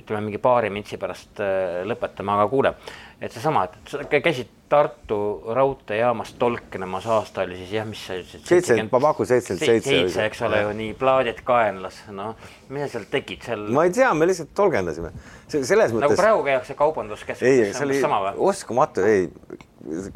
[0.00, 1.40] ütleme mingi paari mintsi pärast
[1.88, 2.74] lõpetame, aga kuule,
[3.20, 5.16] et seesama, et sa käisid Tartu
[5.54, 8.46] raudteejaamas tolknemas, aasta oli siis jah, mis sa ütlesid?
[8.48, 9.90] seitsekümmend, ma pakun seitsekümmend seitse.
[9.92, 12.32] seitse, eks ole ju, nii plaadid kaenlas, noh,
[12.72, 13.66] mis sa seal tegid seal?
[13.76, 15.12] ma ei tea, me lihtsalt tolgendasime.
[15.52, 16.06] selles mõttes.
[16.06, 18.00] nagu praegu käiakse kaubanduskeskuses, see oli
[18.48, 19.28] uskumatu, ei,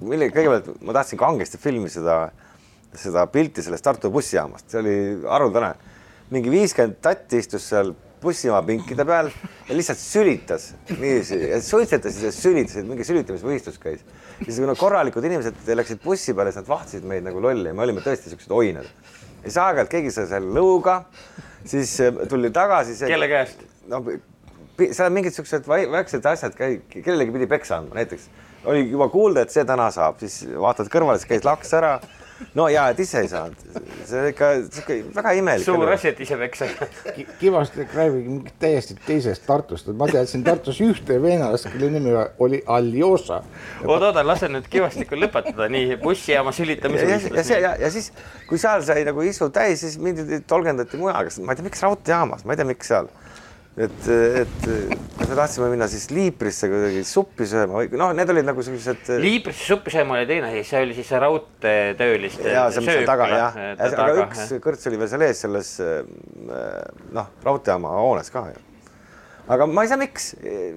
[0.01, 2.19] mille, kõigepealt ma tahtsin kangesti filmi seda,
[2.97, 4.99] seda pilti sellest Tartu bussijaamast, see oli
[5.29, 5.75] haruldane.
[6.35, 7.93] mingi viiskümmend tatti istus seal
[8.23, 9.31] bussimaa pinkide peal
[9.69, 14.03] ja lihtsalt sülitas niiviisi, suitsetasid ja sülitasid, mingi sülitamisvõistlus käis.
[14.43, 17.87] siis kui korralikud inimesed läksid bussi peale, siis nad vahtisid meid nagu lolli ja me
[17.87, 18.89] olime tõesti siuksed oinad.
[19.43, 21.01] ja siis aeg-ajalt keegi sai seal lõuga,
[21.65, 22.99] siis äh, tuli tagasi.
[23.07, 23.65] kelle käest?
[23.89, 24.03] no
[24.93, 28.29] seal mingid siuksed väiksed asjad, kellelegi pidi peksa andma, näiteks
[28.69, 31.99] oli juba kuulda, et see täna saab, siis vaatad kõrvale, siis käis laks ära
[32.55, 33.61] no ja, et ise ei saanud,
[34.07, 35.65] see on ikka sihuke väga imelik.
[35.67, 36.69] suur asi, et ise peksa
[37.41, 42.15] Kivastik räägib mingit täiesti teisest Tartust, ma teadsin Tartus ühte venelast, kelle nimi
[42.45, 43.43] oli Aljosa.
[43.85, 47.09] oot, oota, lase nüüd Kivastikul lõpetada, nii bussijaama sülitamise.
[47.09, 48.13] ja, ja see ja, ja siis,
[48.49, 51.87] kui seal sai nagu isu täis, siis mind tolgendati mujal, kas ma ei tea, miks
[51.87, 53.11] raudteejaamas, ma ei tea, miks seal
[53.79, 54.09] et,
[54.43, 54.69] et
[55.19, 59.11] kas me tahtsime minna siis Liiprisse kuidagi suppi sööma või noh, need olid nagu sellised.
[59.23, 62.47] Liiprisse suppi sööma oli teine asi, see oli siis see raudteetööliste.
[62.55, 67.37] ja see, mis seal taga jah, aga üks kõrts oli veel seal ees selles noh,
[67.47, 68.67] raudteejaama hoones ka ju
[69.49, 70.27] aga ma ei tea, miks,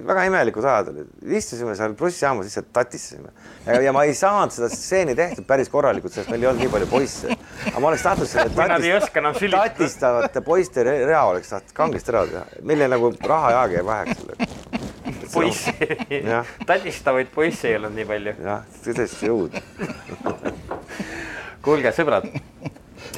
[0.07, 3.33] väga imelikud ajad olid, istusime seal bussijaamas, lihtsalt tatistasime
[3.65, 6.71] ja, ja ma ei saanud seda stseeni tehtud päris korralikult, sest meil ei olnud nii
[6.71, 7.35] palju poisse.
[7.65, 9.13] Aga ma oleks tahtnud selle tatist,
[9.51, 13.85] tatistavate poiste rea oleks tahtnud kangesti ära teha, meil jäi nagu raha ja aeg jäi
[13.85, 14.17] väheks
[15.31, 15.73] poissi,
[16.65, 18.33] tatistavaid poisse ei olnud nii palju.
[18.43, 19.53] jah, tõesti jõud
[21.65, 22.27] kuulge, sõbrad.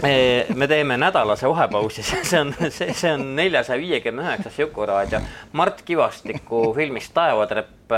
[0.04, 5.22] Me teeme nädalase vahepausi, see on, see, see on neljasaja viiekümne üheksas Jukuraadio
[5.60, 7.96] Mart Kivastiku filmist Taevatrepp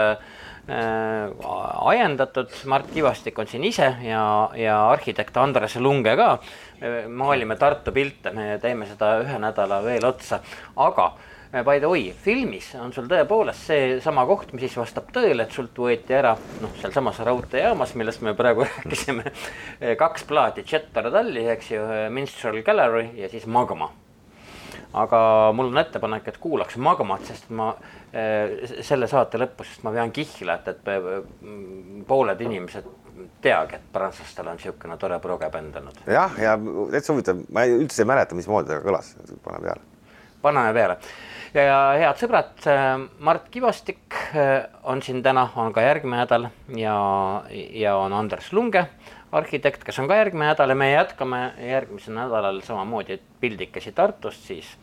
[0.66, 2.50] ajendatud.
[2.66, 4.24] Mart Kivastik on siin ise ja,
[4.58, 6.30] ja arhitekt Andres Lunge ka.
[7.08, 10.42] maalime Tartu pilte, me teeme seda ühe nädala veel otsa,
[10.76, 15.12] aga äh, Äh, by the way, filmis on sul tõepoolest seesama koht, mis siis vastab
[15.16, 19.24] tõele, et sult võeti ära noh, sealsamas raudteejaamas, millest me praegu rääkisime,
[19.80, 23.92] äh, kaks plaati, Jetter Talli, eks ju, äh, Minstrel Gallery ja siis Magma.
[24.96, 25.20] Aga
[25.56, 27.74] mul on ettepanek, et kuulaks Magmat, sest ma
[28.16, 32.88] selle saate lõpus, sest ma vean kihla, et, et pooled inimesed
[33.44, 36.02] teagi, et prantslastel on niisugune tore progebänd olnud.
[36.08, 36.56] jah, ja
[36.92, 39.82] täitsa huvitav, ma üldse ei mäleta, mismoodi ta kõlas, pane peale.
[40.44, 41.00] paneme peale
[41.56, 42.66] ja head sõbrad,
[43.24, 46.96] Mart Kivastik äh, on siin täna, on ka järgmine nädal ja,
[47.52, 48.86] ja on Andres Lunge,
[49.36, 54.76] arhitekt, kes on ka järgmine nädal ja me jätkame järgmisel nädalal samamoodi pildikesi Tartust siis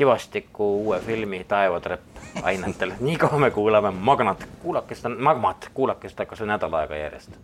[0.00, 2.02] Kivastiku uue filmi Taevatrepp
[2.42, 2.92] ainetel.
[3.00, 7.36] nii kaua me kuulame Magnat, kuulake seda, Magmat, kuulake seda kas või nädal aega järjest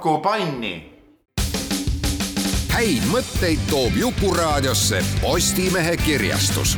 [0.00, 0.76] Laku panni.
[2.72, 6.72] häid mõtteid toob Jukuraadiosse Postimehe kirjastus